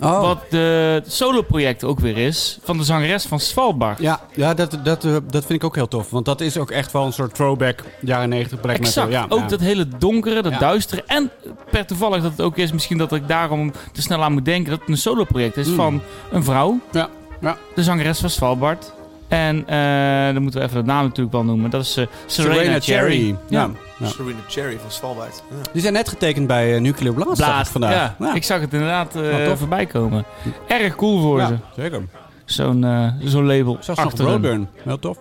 [0.00, 0.20] oh.
[0.20, 2.58] Wat de solo-project ook weer is.
[2.62, 3.98] Van de zangeres van Svalbard.
[4.00, 6.10] Ja, ja dat, dat, eh, dat vind ik ook heel tof.
[6.10, 9.08] Want dat is ook echt wel een soort throwback jaren 90 black Exact.
[9.08, 9.22] metal.
[9.22, 9.46] Ja, ook ja.
[9.46, 10.58] dat hele donkere, dat Ja.
[10.58, 11.04] duistere.
[11.06, 11.30] En
[11.70, 14.70] per toevallig dat het ook is, misschien dat ik daarom te snel aan moet denken,
[14.70, 15.74] dat het een solo-project is Mm.
[15.74, 16.00] van
[16.30, 16.78] een vrouw.
[16.92, 17.08] Ja,
[17.40, 17.56] ja.
[17.74, 18.92] De zangeres van Svalbard.
[19.30, 21.70] En eh, dan moeten we even de naam natuurlijk wel noemen.
[21.70, 23.28] Dat is eh, Serena, Cherry.
[23.28, 23.36] Ja.
[23.48, 23.70] Ja.
[23.98, 24.06] Ja.
[24.06, 25.42] Serena Cherry van Svalbard.
[25.50, 25.70] Ja.
[25.72, 28.14] Die zijn net getekend bij eh, Nuclear Blast, ik vandaag.
[28.18, 29.10] Ja, ik zag het inderdaad
[29.46, 29.58] tof.
[29.58, 30.24] voorbij komen.
[30.66, 31.56] Erg cool voor ze.
[31.76, 32.02] Zeker.
[32.44, 33.76] Zo'n eh, zo'n label.
[33.80, 34.24] Zelfs nog achter.
[34.24, 34.68] Roadburn.
[34.84, 35.16] Heel tof.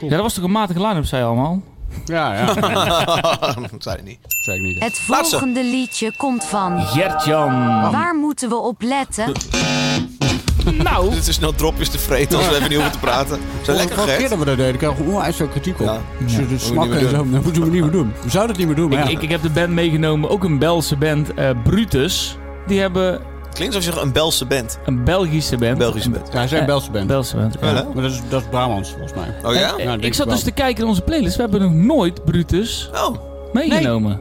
[0.00, 1.62] Ja, dat was toch een matige line-up, zei je allemaal?
[2.04, 2.44] Ja, ja.
[3.70, 4.18] dat zei hij niet.
[4.22, 4.78] Zeg ik niet.
[4.78, 4.84] hè.
[4.84, 5.38] Het Laatste.
[5.38, 6.80] volgende liedje komt van.
[6.80, 7.90] Gert-Jan.
[7.90, 9.32] Waar moeten we op letten?
[10.82, 13.38] Nou, Dit is snel dropjes te vreten als we even niet hoeven te praten.
[13.38, 15.86] We zijn lekker Vorige keer dat we dat deden, kregen we onwijs veel kritiek op.
[15.86, 16.00] Ja.
[16.28, 16.58] Ze Ja.
[16.58, 17.16] smakken en zo.
[17.16, 17.32] doen.
[17.32, 18.12] Dat moeten we niet meer doen.
[18.22, 19.10] We zouden het niet meer doen, maar ik, ja.
[19.16, 22.36] ik, ik heb de band meegenomen, ook een Belse band, eh, Brutus.
[22.66, 23.20] Die hebben
[23.52, 24.78] Klinkt alsof je een Belse bent.
[24.86, 25.72] een Belgische band.
[25.72, 26.28] Een Belgische band.
[26.32, 27.06] Ja, hij zijn Eh, Belse band.
[27.06, 27.56] Belgische band.
[27.60, 27.72] ja.
[27.94, 29.34] Maar dat is, dat is Brabants, volgens mij.
[29.44, 29.70] Oh ja?
[29.72, 31.36] En, eh, Ja, denk ik zat ik dus te kijken in onze playlist.
[31.36, 33.16] We hebben nog nooit Brutus Oh,
[33.52, 34.20] meegenomen.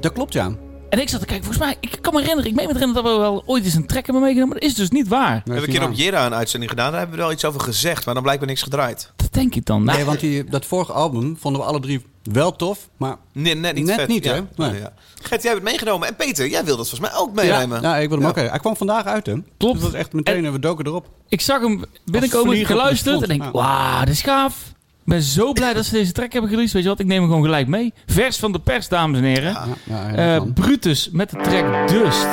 [0.00, 0.50] Dat klopt, ja.
[0.92, 2.78] En ik zat te kijken, volgens mij, ik kan me herinneren, ik meen me te
[2.78, 4.52] herinneren dat we wel ooit eens een track hebben meegenomen.
[4.52, 5.30] Maar dat is dus niet waar.
[5.30, 5.94] Nee, we hebben een keer op.
[5.94, 6.90] Jera een uitzending gedaan.
[6.90, 9.12] Daar hebben we wel iets over gezegd, maar dan blijkbaar niks gedraaid.
[9.16, 9.84] Dat denk ik dan.
[9.84, 13.16] Nou, Nee, want die, dat vorige album vonden we alle drie wel tof, maar...
[13.32, 14.08] Nee, net niet Net vet.
[14.08, 14.34] niet, ja.
[14.34, 14.40] hè?
[14.56, 14.80] Nee.
[14.80, 14.92] Ja.
[15.22, 16.08] Gert, jij hebt het meegenomen.
[16.08, 17.82] En Peter, jij wilde het volgens mij ook meenemen.
[17.82, 18.42] Ja, ja, ik wil hem Ja.
[18.42, 18.50] ook.
[18.50, 19.32] Hij kwam vandaag uit, hè?
[19.32, 19.46] Klopt.
[19.58, 21.08] Dus dat was echt meteen, en we doken erop.
[21.28, 23.50] ik zag hem binnenkomen, geluisterd en denk, Ja.
[23.50, 24.71] wauw, dit is gaaf.
[25.04, 26.74] Ik ben zo blij dat ze deze track hebben gereleased.
[26.74, 27.94] Weet je wat, ik neem hem gewoon gelijk mee.
[28.06, 29.52] Vers van de pers, dames en heren.
[29.52, 29.66] Ja,
[30.14, 30.42] ja, Eh.
[30.54, 32.26] Brutus met de track Dust.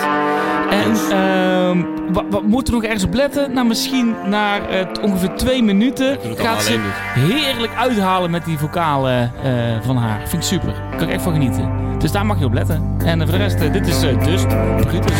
[0.70, 3.54] En ehm, wat, wat moeten we nog ergens op letten?
[3.54, 6.82] Nou, misschien na eh, ongeveer twee minuten gaat ze alleen
[7.32, 9.52] heerlijk uithalen met die vocalen eh,
[9.82, 10.20] van haar.
[10.28, 10.74] Vind ik super.
[10.74, 11.72] Daar kan ik echt van genieten.
[12.00, 12.96] Dus daar mag je op letten.
[13.06, 14.48] En voor de rest, dit is Dust.
[14.82, 15.14] Brutus.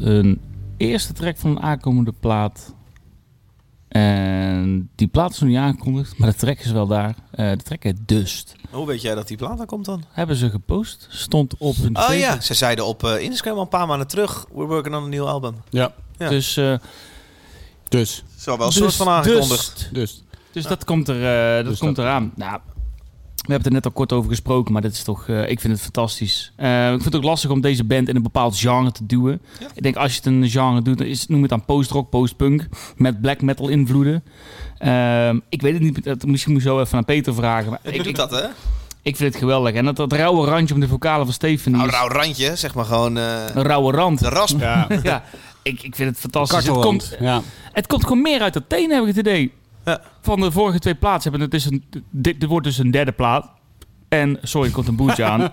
[0.00, 0.40] Een
[0.76, 2.74] eerste track van een aankomende plaat.
[3.88, 7.14] En die plaat is nog niet aangekondigd, maar de track is wel daar.
[7.30, 8.54] Eh, de track heet Dust.
[8.70, 10.04] Hoe weet jij dat die plaat dan komt dan?
[10.10, 11.06] Hebben ze gepost.
[11.10, 14.46] Stond op hun Oh ja, ze zeiden op eh, Instagram al een paar maanden terug...
[14.54, 15.54] We're working on een nieuw album.
[15.70, 15.92] Ja.
[16.18, 16.28] Ja.
[16.28, 16.74] Dus, eh
[17.88, 18.24] Dus.
[18.46, 19.88] Al wel een dus, soort van aangekondigd.
[19.92, 20.22] Dus.
[20.52, 22.32] Dus dat komt, er, eh, dat Dus komt dat- eraan.
[22.34, 22.60] Nou,
[23.40, 25.60] we hebben het er net al kort over gesproken, maar dit is toch, eh, ik
[25.60, 26.52] vind het fantastisch.
[26.56, 29.40] Eh, ik vind het ook lastig om deze band in een bepaald genre te duwen.
[29.60, 29.66] Ja.
[29.74, 32.68] Ik denk als je het een genre doet, dan is, noem het dan post-rock, post-punk
[32.96, 34.22] met black metal invloeden.
[34.78, 37.70] Ehm, ik weet het niet, dat, misschien moet je zo even aan Peter vragen.
[37.70, 38.44] Maar Ik ik, doe ik, dat, hè?
[39.02, 39.74] ik vind het geweldig.
[39.74, 41.78] En dat, dat rauwe randje om de vocalen van Stephanie.
[41.78, 43.24] Nou, rauw randje, zeg maar gewoon eh,
[43.54, 44.18] Een rauwe rand.
[44.18, 44.60] de rasp.
[44.60, 44.86] Ja.
[45.02, 45.22] ja,
[45.62, 46.66] ik, ik vind het fantastisch.
[46.66, 47.42] Het komt, Ja.
[47.72, 49.52] het komt gewoon meer uit de tenen, heb ik het idee.
[49.84, 50.00] Ja.
[50.20, 53.12] Van de vorige twee plaatsen hebben het is een, dit, dit wordt dus een derde
[53.12, 53.50] plaat.
[54.08, 55.52] En, sorry, er komt een boertje aan.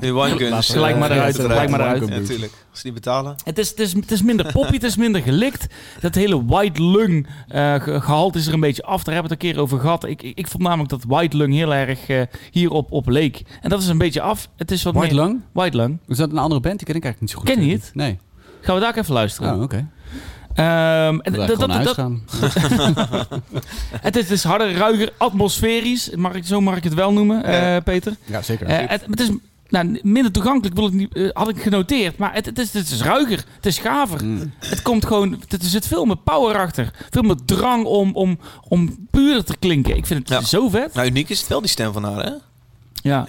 [0.00, 0.68] Nu One Guns.
[0.70, 2.08] Gelijk maar eh, eruit, het gelijk maar eruit.
[2.08, 2.52] Ja, natuurlijk.
[2.70, 3.34] Als ze niet betalen.
[3.44, 5.66] Het is, het, is, het is minder poppy, het is minder gelikt.
[6.00, 9.02] Dat hele white lung eh, ge- gehalte is er een beetje af.
[9.04, 10.04] Daar hebben we het een keer over gehad.
[10.04, 13.42] Ik, ik, ik vond namelijk dat white lung heel erg eh, hierop op leek.
[13.60, 14.48] En dat is een beetje af.
[14.56, 15.24] Het is wat White meer...
[15.24, 15.40] Lung?
[15.52, 15.98] White lung.
[16.06, 16.76] Is dat een andere band?
[16.78, 17.48] Die ken ik eigenlijk niet zo goed.
[17.56, 17.90] Ken je het?
[17.94, 18.18] Nee.
[18.60, 19.54] Gaan we daar ook even luisteren.
[19.54, 19.88] Oh, oké.
[20.54, 21.96] Ehm, en Dat, dat- dat,
[24.00, 26.10] het is dus harder, ruiger, atmosferisch.
[26.14, 27.82] Mag ik, zo mag ik het wel noemen, eh.
[27.84, 28.16] Peter.
[28.24, 28.66] Ja, zeker.
[28.66, 29.28] Eh, het, het is
[29.68, 32.16] nou, minder toegankelijk, wil ik niet, eh, had ik genoteerd.
[32.18, 34.24] Maar het, het, is, het is ruiger, het is gaver.
[34.24, 34.52] Mm.
[34.58, 36.90] Het komt gewoon, het, er zit veel meer power achter.
[37.10, 38.38] Veel meer drang om, om,
[38.68, 39.96] om puurder te klinken.
[39.96, 40.46] Ik vind het Ja.
[40.46, 40.94] zo vet.
[40.94, 42.32] Nou, uniek is het wel, die stem van haar, hè?
[43.02, 43.26] Ja,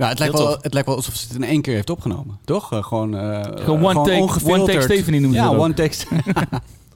[0.00, 2.38] Ja, het lijkt, wel, het lijkt wel alsof ze het in één keer heeft opgenomen.
[2.44, 2.72] Toch?
[2.72, 5.96] Eh, gewoon, eh, Gewoon one take- one take Stephanie noemen ze Ja, one take.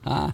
[0.03, 0.29] Ah.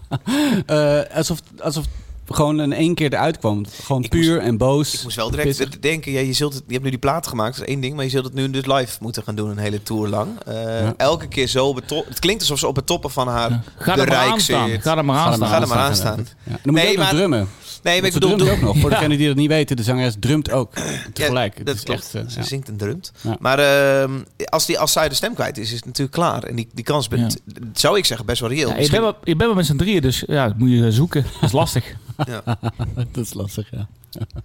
[0.67, 1.85] Eh, alsof, alsof
[2.31, 3.65] gewoon in één keer eruit kwam.
[3.85, 4.95] Gewoon Ik puur en boos.
[4.95, 5.79] Ik moest wel direct Pissig.
[5.79, 7.95] denken, ja, je, zult het, je hebt nu die plaat gemaakt, dat is één ding,
[7.95, 10.29] maar je zult het nu dus live moeten gaan doen, een hele tour lang.
[10.47, 10.95] Eh, Ja.
[10.97, 12.07] Elke keer zo op het top.
[12.09, 13.63] Het klinkt alsof ze op het toppen van haar Ja.
[13.79, 14.69] ga er maar bereik aan staan.
[14.69, 14.83] zit.
[14.83, 15.49] Ga er maar aan staan.
[15.49, 16.27] Ga er maar aan staan.
[16.45, 16.51] Ja.
[16.51, 17.49] Dan moet Nee, je maar- drummen.
[17.83, 18.79] Nee, maar ik bedoel, drumt ook nog.
[18.79, 18.97] Voor Ja.
[18.97, 20.73] degenen die dat niet weten, de zangeres drumt ook
[21.13, 21.53] tegelijk.
[21.53, 22.01] Ja, Het dat is klopt.
[22.01, 22.45] echt, eh, ze ja.
[22.47, 23.13] zingt en drumt.
[23.21, 23.37] Ja.
[23.41, 24.11] Maar ehm,
[24.45, 26.43] als, die, als zij de stem kwijt is, is het natuurlijk klaar.
[26.43, 27.37] En die, die kans bent,
[27.73, 28.67] zou ik zeggen, best wel reëel.
[28.69, 30.71] Ja, je, Misschien- bent wel, je bent wel met z'n drieën, dus ja, dat moet
[30.71, 31.23] je zoeken.
[31.23, 31.85] Dat is lastig.
[33.13, 33.89] dat is lastig, ja.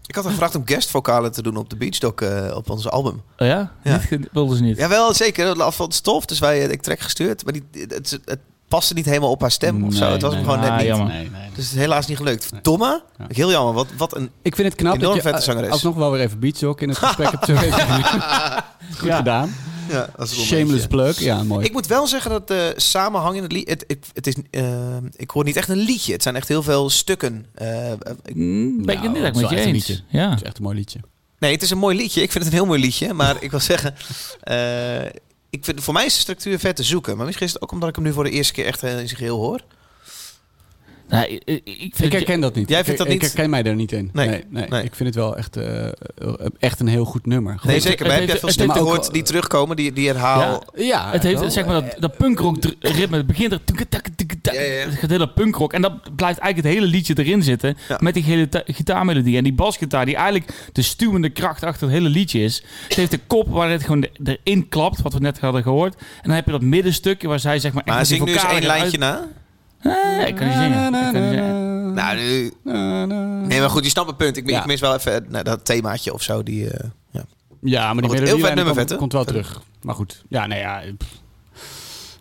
[0.07, 2.89] Ik had haar gevraagd om guestvokalen te doen op de Beach Dog eh, op ons
[2.89, 3.21] album.
[3.38, 3.71] Oh ja?
[3.84, 3.99] Ja.
[4.09, 4.78] Niet wilden ze niet.
[4.78, 5.55] Jawel, zeker.
[5.57, 6.26] Dat het stof.
[6.26, 7.43] Dus wij, ik trek gestuurd.
[7.43, 10.03] Maar die, het, het paste niet helemaal op haar stem of zo.
[10.03, 10.41] Nee, Het was nee.
[10.43, 10.88] hem gewoon Ah, net niet.
[10.95, 11.07] jammer.
[11.13, 11.49] Nee, nee.
[11.55, 12.51] Dus het is helaas niet gelukt.
[12.51, 12.61] Nee.
[12.61, 13.01] Domme.
[13.17, 13.26] Ja.
[13.28, 13.73] Heel jammer.
[13.73, 14.30] Wat, wat een...
[14.41, 15.69] Ik vind het knap dat je vette eh, zangeres.
[15.71, 17.45] alsnog wel weer even beatjock in het gesprek hebt.
[18.97, 19.15] Goed Ja.
[19.17, 19.55] gedaan.
[19.90, 21.20] Ja, een Shameless plug.
[21.20, 21.66] Ja, mooi.
[21.66, 23.70] Ik moet wel zeggen dat de samenhang in het lied...
[23.70, 26.14] Het, het, het is, eh, ik hoor niet echt een liedje.
[26.14, 27.46] Het zijn echt heel veel stukken.
[27.54, 29.88] Eh, ik- Mm, ben ik het Nou, niet het echt is met je een eens.
[29.88, 30.04] liedje.
[30.08, 30.30] Ja.
[30.30, 31.00] Het is echt een mooi liedje.
[31.40, 32.22] nee, het is een mooi liedje.
[32.22, 33.14] Ik vind het een heel mooi liedje.
[33.14, 33.96] Maar ik wil zeggen...
[34.42, 35.06] eh,
[35.50, 37.18] ik vind, voor mij is de structuur vet te zoeken.
[37.18, 38.90] Maar misschien is het ook omdat ik hem nu voor de eerste keer echt eh,
[39.00, 39.62] in zijn geheel hoor.
[41.10, 42.70] Nou, ik, ik, ik vind Ik herken dat niet.
[42.70, 43.22] Jij Ik- vindt dat ik niet?
[43.32, 44.10] herken mij daar niet in.
[44.14, 44.84] Nee, Nee, nee, nee.
[44.84, 45.88] Ik vind het wel echt, eh,
[46.60, 47.60] echt een heel goed nummer.
[47.64, 48.08] Nee, zeker.
[48.08, 49.76] Maar heb jij veel stukken gehoord die terugkomen?
[49.76, 50.64] Die, die herhaal...
[50.76, 50.84] Ja.
[50.86, 51.49] Ja, Het heeft wel.
[51.51, 53.18] zeg maar dat, dat punkrock ritme.
[53.18, 53.60] Het begint er.
[54.41, 55.74] Het gaat hele punkrock.
[55.74, 57.78] En dat blijft eigenlijk het hele liedje erin zitten.
[57.88, 57.97] Ja.
[58.01, 59.38] Met die hele ta- gitaarmelodie.
[59.38, 62.64] En die basgitaar die eigenlijk de stuwende kracht achter het hele liedje is.
[62.88, 65.01] Het heeft de kop waar het gewoon erin klapt.
[65.01, 65.95] Wat we net hadden gehoord.
[65.95, 67.84] En dan heb je dat middenstukje waar zij zeg maar.
[67.86, 69.28] Maar echt met zing nu eens één lijntje na.
[70.28, 70.94] Ik kan niet zingen.
[70.94, 71.94] Ik kan niet zingen.
[71.94, 72.52] Nou, nu...
[73.48, 74.38] Nee, maar goed, je snapt punt.
[74.38, 74.60] Ik, Ja.
[74.60, 76.44] ik mis wel even eh, nou, dat themaatje of zo.
[76.44, 77.26] Die, eh, ja.
[77.62, 78.98] Ja, maar die goed, heel melodielijn vet nummer, komt, vet, hè?
[78.98, 79.34] komt wel Vet.
[79.34, 79.62] terug.
[79.82, 80.82] Maar goed, ja, nee, ja.
[80.98, 81.10] pff.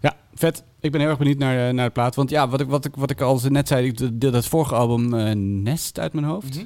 [0.00, 0.62] Ja, vet.
[0.80, 2.14] Ik ben heel erg benieuwd naar, eh, naar de plaat.
[2.14, 4.74] Want ja, wat ik, wat ik, wat ik al net zei, ik deelde dat vorige
[4.74, 6.64] album eh, Nest uit mijn hoofd.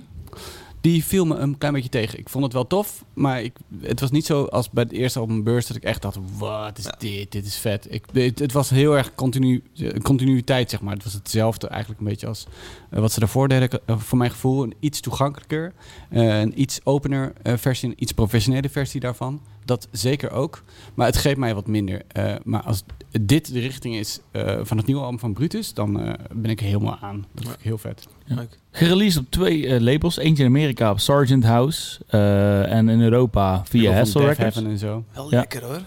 [0.80, 2.18] Die viel me een klein beetje tegen.
[2.18, 5.18] Ik vond het wel tof, maar ik, het was niet zo als bij het eerste
[5.18, 6.94] album Burst dat ik echt dacht, wat is Ja.
[6.98, 7.32] dit?
[7.32, 7.86] Dit is vet.
[7.90, 10.94] Ik, het, het was heel erg continu, eh, continuïteit, zeg maar.
[10.94, 12.46] Het was hetzelfde eigenlijk een beetje als
[12.90, 13.68] eh, wat ze daarvoor deden.
[13.86, 15.72] eh, voor mijn gevoel een iets toegankelijker,
[16.10, 19.40] eh, een iets opener eh, versie, een iets professionele versie daarvan.
[19.64, 20.62] Dat zeker ook.
[20.94, 22.02] Maar het geeft mij wat minder.
[22.08, 22.84] Eh, maar als
[23.20, 26.60] dit de richting is eh, van het nieuwe album van Brutus, dan eh, ben ik
[26.60, 27.26] er helemaal aan.
[27.34, 28.06] Dat vind ik heel vet.
[28.24, 28.58] Leuk.
[28.72, 30.16] Gereleased op twee eh, labels.
[30.16, 32.00] Eentje in Amerika op Sargent House.
[32.06, 34.38] eh, en in Europa via Death Records.
[34.38, 35.04] Heaven en zo.
[35.14, 35.38] Wel Ja.
[35.38, 35.80] lekker hoor.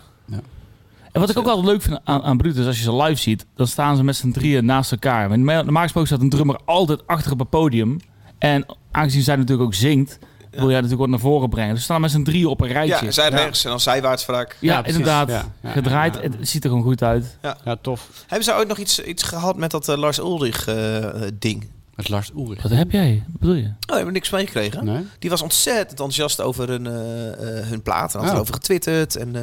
[1.11, 3.45] En wat ik ook altijd leuk vind aan, aan Brutus, als je ze live ziet,
[3.55, 5.29] dan staan ze met z'n drieën naast elkaar.
[5.29, 7.99] Want Normaal gesproken staat een drummer altijd achter op het podium.
[8.37, 10.19] En aangezien zij natuurlijk ook zingt,
[10.51, 11.69] wil jij natuurlijk wat naar voren brengen.
[11.69, 13.05] Dus ze staan met z'n drieën op een rijtje.
[13.05, 14.57] Ja, zij rechts en dan zijwaarts vaak.
[14.59, 15.29] Ja, inderdaad.
[15.29, 16.21] Ja, ja, Gedraaid.
[16.21, 17.37] Het ziet er gewoon goed uit.
[17.41, 18.09] Ja, tof.
[18.27, 21.69] Hebben ze ooit nog iets, iets gehad met dat eh, Lars Ulrich eh, ding?
[21.95, 22.61] Met Lars Ulrich.
[22.61, 23.23] Wat heb jij?
[23.31, 23.63] Wat bedoel je?
[23.67, 24.85] Oh, hebben we niks meegekregen?
[24.85, 25.05] Nee?
[25.19, 28.13] Die was ontzettend enthousiast over hun, eh, eh, hun plaat.
[28.13, 28.35] En had Oh.
[28.35, 29.15] erover getwitterd.
[29.15, 29.35] En,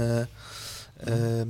[1.04, 1.46] eh, eh,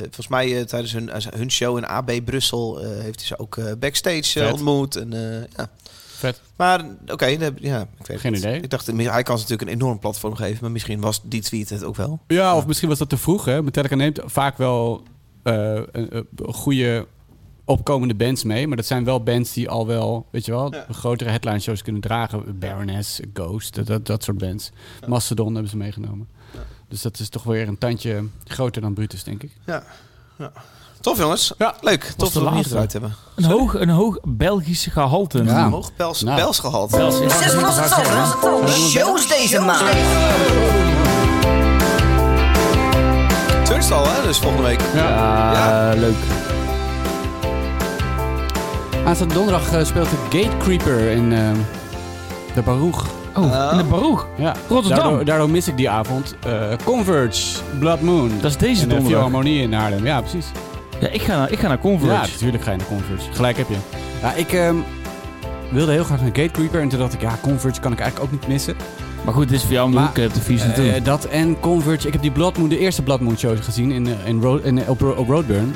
[0.00, 3.78] volgens mij eh, tijdens hun, eh, hun show in AB Brussel heeft hij ze ook
[3.78, 4.96] backstage ontmoet.
[4.96, 5.10] En,
[5.56, 5.70] ja.
[6.16, 6.40] Vet.
[6.56, 8.42] Maar oké, ja, ik weet Geen het.
[8.42, 8.60] idee.
[8.60, 11.70] Ik dacht, hij kan ze natuurlijk een enorm platform geven, maar misschien was die tweet
[11.70, 12.20] het ook wel.
[12.26, 13.44] Ja, of misschien was dat te vroeg.
[13.44, 13.62] Hè?
[13.62, 15.02] Metallica neemt vaak wel
[15.42, 17.06] een, een goede
[17.64, 18.66] opkomende bands mee.
[18.66, 20.86] Maar dat zijn wel bands die al wel, weet je wel, Ja.
[20.90, 22.58] grotere headline shows kunnen dragen.
[22.58, 24.70] Baroness, Ghost, dat, dat, dat soort bands.
[25.06, 26.28] Mastodon hebben ze meegenomen.
[26.88, 29.52] Dus dat is toch weer een tandje groter dan Brutus, denk ik.
[31.00, 31.52] Tof jongens.
[31.58, 31.74] Ja.
[31.80, 32.02] Leuk.
[32.02, 32.68] Was Tof dat we hier laatste.
[32.68, 33.14] gedraaid hebben.
[33.34, 35.44] Een hoog, een hoog Belgische gehalte.
[35.44, 35.70] Ja.
[35.70, 36.36] Hoog pels, Nou.
[36.40, 36.90] pels gehad.
[36.90, 38.68] Bels- Zes losse tanden.
[38.68, 39.96] Shows deze maand.
[43.66, 44.22] Turnstile, hè?
[44.26, 44.80] Dus volgende week.
[44.94, 46.16] Ja, leuk.
[49.06, 51.50] Aanstaande donderdag eh, speelt de Gatecreeper in eh,
[52.54, 53.04] de Baruch.
[53.36, 54.26] Oh, in de Baruch.
[54.36, 54.54] Ja.
[54.68, 54.98] Rotterdam.
[55.02, 56.34] Daardoor, daardoor mis ik die avond.
[56.46, 56.52] eh,
[56.84, 58.30] Converge, Blood Moon.
[58.40, 59.20] Dat is deze in de donderdag.
[59.22, 60.04] Philharmonie in Haarlem.
[60.04, 60.46] Ja, precies.
[61.00, 62.12] Ja, ik ga naar, ik ga naar Converge.
[62.14, 63.32] Ja, natuurlijk ga je naar Converge.
[63.32, 63.76] Gelijk heb je.
[64.20, 64.74] Ja, ik ehm,
[65.70, 66.80] wilde heel graag naar Gatecreeper.
[66.80, 68.74] En toen dacht ik, ja, Converge kan ik eigenlijk ook niet missen.
[69.24, 70.22] Maar goed, dit is voor jou om de Maar, hoek de
[70.54, 70.90] Eh, naartoe.
[70.92, 72.06] eh, dat en Converge.
[72.06, 74.60] Ik heb die Blood Moon, de eerste Blood Moon show gezien in, eh, in, Ro-
[74.62, 75.74] in, op, op Roadburn.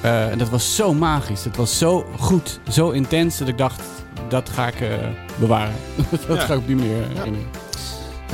[0.00, 1.44] Eh, en dat was zo magisch.
[1.44, 3.80] Het was zo goed, zo intens dat ik dacht,
[4.28, 4.88] dat ga ik eh,
[5.36, 5.74] bewaren.
[6.28, 6.44] dat Ja.
[6.44, 7.02] ga ik op die manier Ja.
[7.18, 7.46] herinneren.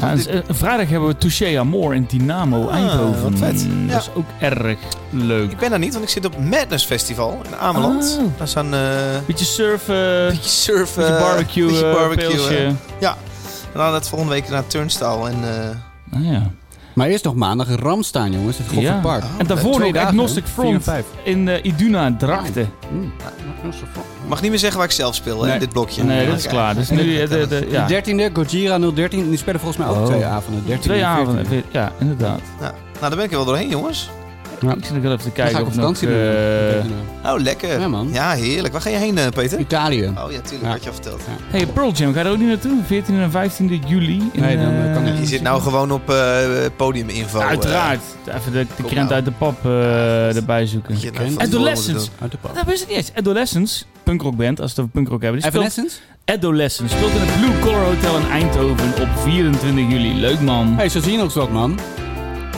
[0.01, 3.23] Ja, en, eh, vrijdag hebben we Touché Amor in Dynamo Ah, Eindhoven.
[3.23, 3.65] wat vet.
[3.69, 3.93] Mm, Ja.
[3.93, 4.79] Dat is ook erg
[5.11, 5.51] leuk.
[5.51, 8.19] Ik ben daar niet, want ik zit op Madness Festival in Ameland.
[8.21, 8.27] Oh.
[8.39, 8.81] Daar staan eh
[9.27, 12.67] Beetje surfen, beetje surfen, beetje barbecue, beetje eh, barbecue, eh.
[13.73, 15.29] En dan het volgende week naar Turnstile.
[15.29, 16.51] En, eh, Ah, ja.
[16.95, 18.59] Maar eerst nog maandag Ramstaan, jongens.
[18.59, 19.01] Het Ja.
[19.03, 19.24] Park.
[19.38, 20.62] En daarvoor nog dagen, Agnostic hè?
[20.62, 22.70] Vier en Front in eh, Iduna Drachten.
[22.92, 23.12] Mm.
[23.59, 23.86] Agnostic
[24.26, 26.03] mag niet meer zeggen waar ik zelf speel hè, in dit blokje.
[26.05, 26.74] Nee, dat is klaar.
[26.74, 27.86] Dus nu eh, de, de, ja.
[27.86, 29.28] De 13e, Gojira 013.
[29.28, 30.05] Die spelen volgens mij ook Oh.
[30.07, 30.62] twee avonden.
[30.66, 31.38] 13 Twee en 14.
[31.38, 31.62] avonden.
[31.70, 32.40] Ja, inderdaad.
[32.61, 32.64] Ja.
[32.70, 34.11] Nou, daar ben ik er wel doorheen, jongens.
[34.65, 34.75] Ja.
[34.75, 35.85] Ik zit nog wel even te Dan ga kijken ik op of nog...
[35.85, 36.17] vakantie doen.
[36.17, 36.85] eh, eh,
[37.25, 37.81] Oh, lekker.
[37.81, 38.09] Ja, man.
[38.12, 38.73] Ja, heerlijk.
[38.73, 39.59] Waar ga je heen, eh, Peter?
[39.59, 40.12] Italië.
[40.19, 40.69] Oh ja, tuurlijk, Ja.
[40.69, 41.23] had je al verteld.
[41.51, 42.81] hey, Pearl Jam, ga je er ook niet naartoe?
[42.87, 44.31] 14 en 15 juli.
[44.33, 46.37] in, Nee, dan, eh, kan ik Je zit nou gewoon op eh
[46.77, 47.39] podiuminfo.
[47.39, 48.01] Uiteraard.
[48.35, 49.12] Even de, de krent nou.
[49.12, 50.97] uit de pap eh, erbij zoeken.
[51.01, 52.09] je nou Adolescence.
[52.21, 52.55] Uit de pad.
[52.55, 53.11] Dat wist ik niet eens.
[53.15, 55.41] Adolescence, punkrockband, als we het over punkrock hebben.
[55.41, 56.01] Die speelt Evanescence?
[56.25, 56.97] Adolescence.
[56.97, 60.15] Speelt in het Blue Collar Hotel in Eindhoven op 24 juli.
[60.21, 60.75] Leuk man.
[60.77, 61.79] Hey, zo zien ook wat, man.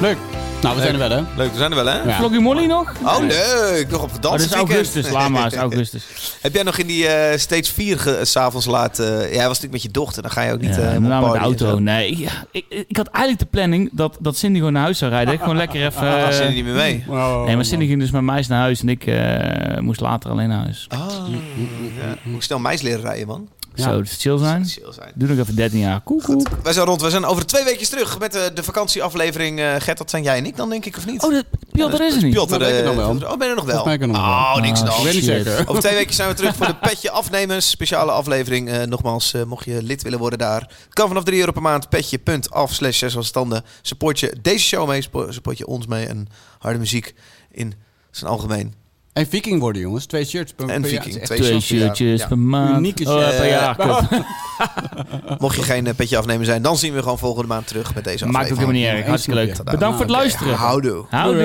[0.00, 0.16] Leuk.
[0.62, 1.22] Nou, we zijn er wel, hè?
[1.36, 2.02] Leuk, we zijn er wel, hè?
[2.02, 2.16] Ja.
[2.16, 2.92] Floggy Molly nog?
[3.04, 3.28] Oh, Nee.
[3.28, 3.90] leuk.
[3.90, 4.70] Nog op Oh, gedanst dat is weekend.
[4.70, 5.10] augustus.
[5.10, 6.04] Lama is augustus.
[6.40, 8.98] Heb jij nog in die eh Stage 4 ge- s'avonds laat...
[8.98, 11.10] eh, jij was natuurlijk met je dochter, dan ga je ook niet Ja, eh met
[11.32, 11.78] de auto.
[11.78, 15.10] Nee, ja, ik, ik had eigenlijk de planning dat, dat Cindy gewoon naar huis zou
[15.10, 15.34] rijden.
[15.34, 16.00] Ik gewoon lekker even...
[16.02, 17.04] Ah, eh, zit je niet meer mee?
[17.46, 20.48] nee, maar Cindy ging dus met mij naar huis en ik eh, moest later alleen
[20.48, 20.86] naar huis.
[20.88, 20.98] Ah,
[21.28, 22.14] ja.
[22.22, 23.48] Moet ik snel meis leren rijden, man.
[23.76, 24.64] Zo, dus chill zijn.
[24.66, 25.12] Chill zijn.
[25.14, 26.00] Doe nog even 13 jaar.
[26.00, 26.48] Koek, koek.
[26.62, 27.00] Wij zijn rond.
[27.02, 29.58] We zijn over twee weken terug met eh, de vakantieaflevering.
[29.60, 31.22] eh Gert, dat zijn jij en ik dan, denk ik, of niet?
[31.24, 32.32] Oh, de, Piotr is er niet.
[32.34, 33.30] Piotr, Nou, ben ik er nog eh, wel.
[33.32, 33.90] Oh, ben je er nog wel?
[33.92, 34.62] Ik er nog Oh, wel.
[34.62, 34.96] niks Ah, dan.
[34.96, 35.44] Ik weet niet shit.
[35.44, 35.64] zeker.
[35.68, 37.70] Over twee weken zijn we terug voor de Petje Afnemers.
[37.70, 38.68] Speciale aflevering.
[38.70, 40.70] Eh, nogmaals, eh, mocht je lid willen worden daar.
[40.88, 41.88] Kan vanaf 3 euro per maand.
[41.88, 43.64] Petje.af slash zes als standen.
[43.82, 45.02] Support je deze show mee.
[45.28, 46.06] Support je ons mee.
[46.06, 47.14] En harde muziek
[47.50, 47.74] in
[48.10, 48.74] zijn algemeen.
[49.16, 50.06] En Viking worden, jongens.
[50.06, 50.90] Twee shirts per, En per.
[50.90, 51.14] Viking.
[51.24, 52.26] Twee shirts per shirtjes Ja.
[52.26, 52.76] per maand.
[52.78, 53.36] Unieke oh, shit.
[53.36, 53.76] per jaar.
[55.38, 58.04] Mocht je geen eh, Petje Afnemer zijn, dan zien we gewoon volgende maand terug met
[58.04, 58.76] deze Maakt ook aflevering.
[58.76, 59.08] helemaal niet erg.
[59.08, 59.64] Hartstikke leuk.
[59.64, 60.54] Bedankt voor het luisteren.
[60.54, 61.04] Houdoe.
[61.10, 61.44] Houdoe.